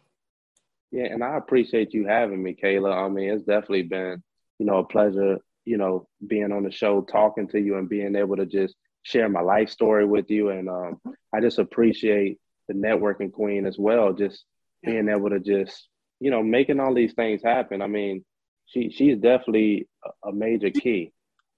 Yeah, 0.91 1.05
and 1.05 1.23
I 1.23 1.37
appreciate 1.37 1.93
you 1.93 2.07
having 2.07 2.43
me, 2.43 2.57
Kayla. 2.61 2.95
I 2.95 3.09
mean, 3.09 3.31
it's 3.31 3.45
definitely 3.45 3.83
been, 3.83 4.23
you 4.59 4.67
know, 4.67 4.79
a 4.79 4.85
pleasure, 4.87 5.39
you 5.65 5.77
know, 5.77 6.09
being 6.27 6.51
on 6.53 6.63
the 6.65 6.71
show, 6.71 7.03
talking 7.03 7.47
to 7.49 7.61
you 7.61 7.77
and 7.77 7.89
being 7.89 8.17
able 8.17 8.37
to 8.37 8.47
just 8.47 8.75
share 9.03 9.29
my 9.29 9.41
life 9.41 9.69
story 9.69 10.07
with 10.07 10.31
you. 10.31 10.49
And 10.51 10.69
um, 10.69 11.01
I 11.35 11.41
just 11.41 11.59
appreciate 11.59 12.39
the 12.69 12.75
networking 12.75 13.33
queen 13.33 13.67
as 13.67 13.79
well, 13.79 14.13
just 14.13 14.45
being 14.83 15.09
able 15.09 15.31
to 15.31 15.41
just, 15.41 15.89
you 16.21 16.31
know, 16.31 16.43
making 16.43 16.81
all 16.81 16.95
these 16.95 17.13
things 17.13 17.43
happen. 17.43 17.83
I 17.83 17.87
mean, 17.87 18.25
she 18.67 18.91
she's 18.91 19.17
definitely 19.19 19.89
a 20.25 20.33
major 20.33 20.71
key. 20.71 21.13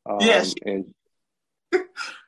Um, 0.09 0.19
yes. 0.21 0.55
And 0.65 0.95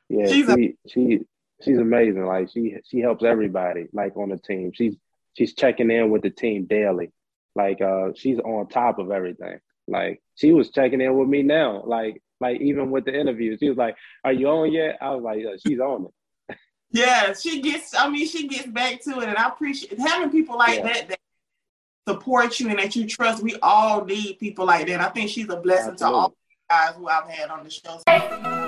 yeah, 0.09 0.27
she's 0.27 0.45
she, 0.45 0.51
a- 0.51 0.89
she 0.89 1.19
she's 1.63 1.77
amazing. 1.77 2.25
Like 2.25 2.49
she 2.53 2.75
she 2.89 2.99
helps 2.99 3.23
everybody 3.23 3.87
like 3.93 4.15
on 4.17 4.29
the 4.29 4.37
team. 4.37 4.71
She's 4.73 4.95
she's 5.33 5.53
checking 5.55 5.91
in 5.91 6.09
with 6.09 6.21
the 6.21 6.29
team 6.29 6.65
daily. 6.65 7.11
Like 7.55 7.81
uh 7.81 8.09
she's 8.15 8.39
on 8.39 8.67
top 8.67 8.99
of 8.99 9.11
everything. 9.11 9.59
Like 9.87 10.21
she 10.35 10.51
was 10.51 10.71
checking 10.71 11.01
in 11.01 11.17
with 11.17 11.27
me 11.27 11.43
now. 11.43 11.83
Like 11.85 12.21
like 12.39 12.61
even 12.61 12.91
with 12.91 13.05
the 13.05 13.17
interview, 13.17 13.57
she 13.57 13.69
was 13.69 13.77
like, 13.77 13.95
"Are 14.23 14.33
you 14.33 14.47
on 14.47 14.71
yet?" 14.71 14.97
I 15.01 15.11
was 15.11 15.23
like, 15.23 15.39
yeah, 15.41 15.55
"She's 15.65 15.79
on 15.79 16.07
it." 16.49 16.57
yeah, 16.91 17.33
she 17.33 17.61
gets. 17.61 17.95
I 17.95 18.09
mean, 18.09 18.27
she 18.27 18.47
gets 18.47 18.67
back 18.67 19.01
to 19.03 19.19
it, 19.21 19.29
and 19.29 19.37
I 19.37 19.47
appreciate 19.47 19.97
having 19.99 20.29
people 20.29 20.57
like 20.57 20.79
yeah. 20.79 20.83
that 20.83 21.09
that 21.09 21.19
support 22.07 22.59
you 22.59 22.69
and 22.69 22.79
that 22.79 22.95
you 22.95 23.07
trust. 23.07 23.41
We 23.41 23.55
all 23.61 24.03
need 24.03 24.39
people 24.39 24.65
like 24.65 24.87
that. 24.87 24.99
I 24.99 25.09
think 25.09 25.29
she's 25.29 25.49
a 25.49 25.57
blessing 25.57 25.93
Absolutely. 25.93 26.19
to 26.19 26.21
all 26.21 26.35
guys 26.69 26.95
who 26.95 27.07
I've 27.07 27.29
had 27.29 27.49
on 27.49 27.63
the 27.63 27.69
show. 27.69 28.62